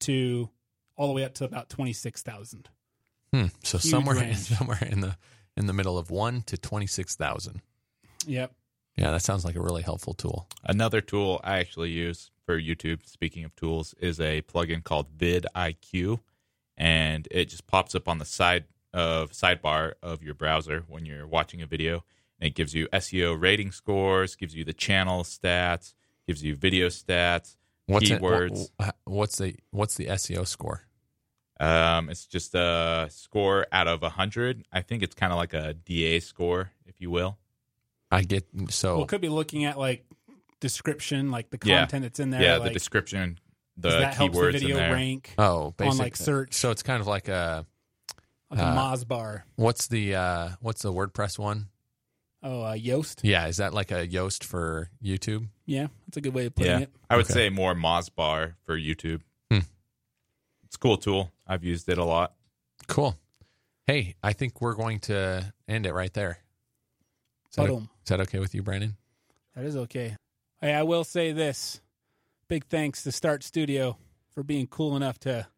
[0.00, 0.50] to
[0.96, 2.68] all the way up to about twenty six thousand.
[3.32, 3.46] Hmm.
[3.62, 4.36] So Huge somewhere range.
[4.56, 5.16] somewhere in the
[5.56, 7.60] in the middle of one to twenty six thousand.
[8.26, 8.52] Yep.
[8.96, 10.48] Yeah, that sounds like a really helpful tool.
[10.64, 16.18] Another tool I actually use for YouTube, speaking of tools, is a plugin called vidIQ,
[16.76, 21.26] and it just pops up on the side of sidebar of your browser when you're
[21.26, 22.04] watching a video.
[22.40, 25.94] And it gives you SEO rating scores, gives you the channel stats,
[26.26, 27.56] gives you video stats,
[27.86, 28.70] What's keywords.
[28.80, 30.82] wh- wh- what's the what's the SEO score?
[31.60, 34.64] Um, it's just a score out of hundred.
[34.72, 37.38] I think it's kind of like a DA score, if you will.
[38.10, 40.04] I get so Well, could be looking at like
[40.60, 41.80] description, like the Yeah.
[41.80, 42.40] content that's in there.
[42.42, 43.38] yeah, like, the description,
[43.76, 44.92] the does that helps the keywords video in there.
[44.92, 47.66] rank oh on like search, So it's kind of like a
[48.50, 49.44] like uh, Moz bar.
[49.56, 51.68] what's the uh what's the WordPress one?
[52.42, 53.20] Oh, uh, Yoast.
[53.22, 55.48] Yeah, is that like a Yoast for YouTube?
[55.66, 56.90] Yeah, that's a good way of putting Yeah, it.
[57.10, 57.34] I would Okay.
[57.34, 59.20] say more Mozbar for YouTube.
[60.70, 61.32] It's a cool tool.
[61.48, 62.32] I've used it a lot.
[62.86, 63.18] Cool.
[63.88, 66.38] Hey, I think we're going to end it right there.
[67.50, 67.88] Is that, Boom.
[68.04, 68.96] is that okay with you, Brandon?
[69.56, 70.14] That is okay.
[70.60, 71.80] Hey, I will say this.
[72.46, 73.96] Big thanks to Start Studio
[74.32, 75.48] for being cool enough to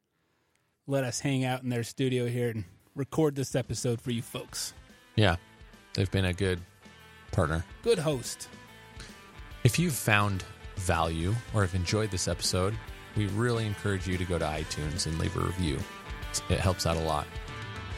[0.86, 4.72] let us hang out in their studio here and record this episode for you folks.
[5.14, 5.36] Yeah.
[5.92, 6.58] They've been a good
[7.32, 7.66] partner.
[7.82, 8.48] Good host.
[9.62, 10.42] If you've found
[10.76, 12.74] value or have enjoyed this episode,
[13.16, 15.78] we really encourage you to go to iTunes and leave a review.
[16.48, 17.26] It helps out a lot.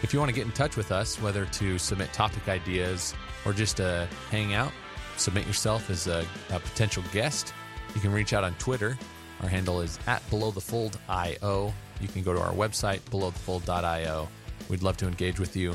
[0.03, 3.53] If you want to get in touch with us, whether to submit topic ideas or
[3.53, 4.73] just to hang out,
[5.17, 7.55] submit yourself as a, a potential guest,
[7.95, 8.99] you can reach out on Twitter.
[9.41, 11.73] Our handle is at belowthefold.io.
[12.01, 14.29] You can go to our website, belowthefold.io.
[14.69, 15.75] We'd love to engage with you.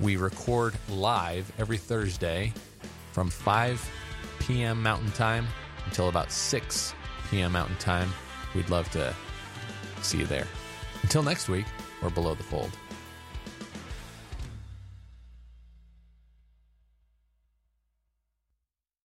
[0.00, 2.52] We record live every Thursday
[3.12, 3.90] from 5
[4.40, 4.82] p.m.
[4.82, 5.46] Mountain Time
[5.86, 6.94] until about 6
[7.30, 7.52] p.m.
[7.52, 8.10] Mountain Time.
[8.54, 9.14] We'd love to
[10.02, 10.46] see you there.
[11.02, 11.66] Until next week,
[12.02, 12.70] we're below the fold.